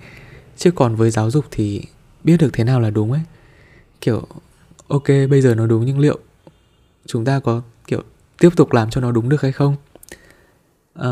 [0.57, 1.83] Chứ còn với giáo dục thì
[2.25, 3.21] biết được thế nào là đúng ấy.
[4.01, 4.27] Kiểu
[4.89, 6.19] ok bây giờ nó đúng nhưng liệu
[7.07, 8.03] chúng ta có kiểu
[8.39, 9.77] tiếp tục làm cho nó đúng được hay không?
[10.95, 11.11] À,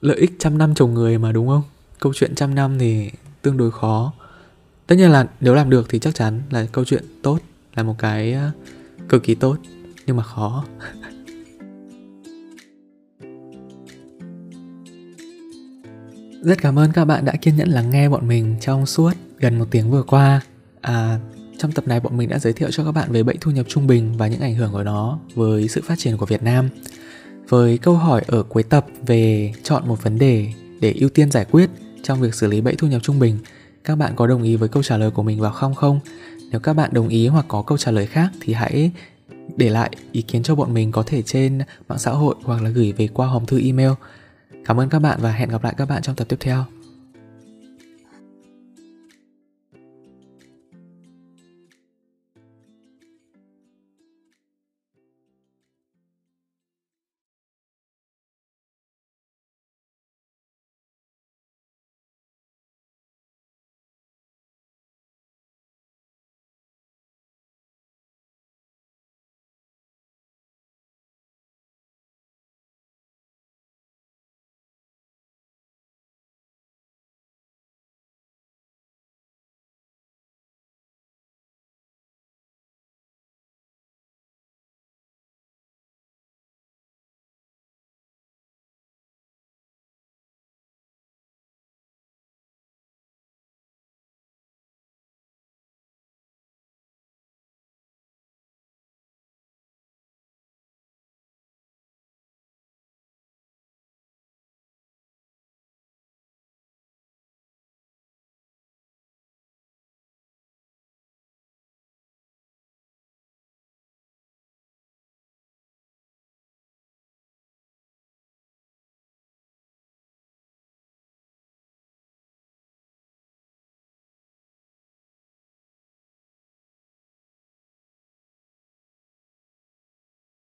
[0.00, 1.62] lợi ích trăm năm trồng người mà đúng không?
[1.98, 3.10] Câu chuyện trăm năm thì
[3.42, 4.12] tương đối khó.
[4.86, 7.38] Tất nhiên là nếu làm được thì chắc chắn là câu chuyện tốt
[7.74, 8.50] là một cái ờ,
[9.08, 9.56] cực kỳ tốt
[10.06, 10.64] nhưng mà khó.
[16.42, 19.58] rất cảm ơn các bạn đã kiên nhẫn lắng nghe bọn mình trong suốt gần
[19.58, 20.40] một tiếng vừa qua
[20.80, 21.18] à,
[21.58, 23.66] trong tập này bọn mình đã giới thiệu cho các bạn về bệnh thu nhập
[23.68, 26.68] trung bình và những ảnh hưởng của nó với sự phát triển của Việt Nam
[27.48, 31.44] với câu hỏi ở cuối tập về chọn một vấn đề để ưu tiên giải
[31.50, 31.70] quyết
[32.02, 33.38] trong việc xử lý bẫy thu nhập trung bình.
[33.84, 36.00] Các bạn có đồng ý với câu trả lời của mình vào không không?
[36.50, 38.90] Nếu các bạn đồng ý hoặc có câu trả lời khác thì hãy
[39.56, 42.70] để lại ý kiến cho bọn mình có thể trên mạng xã hội hoặc là
[42.70, 43.90] gửi về qua hòm thư email.
[44.64, 46.64] Cảm ơn các bạn và hẹn gặp lại các bạn trong tập tiếp theo.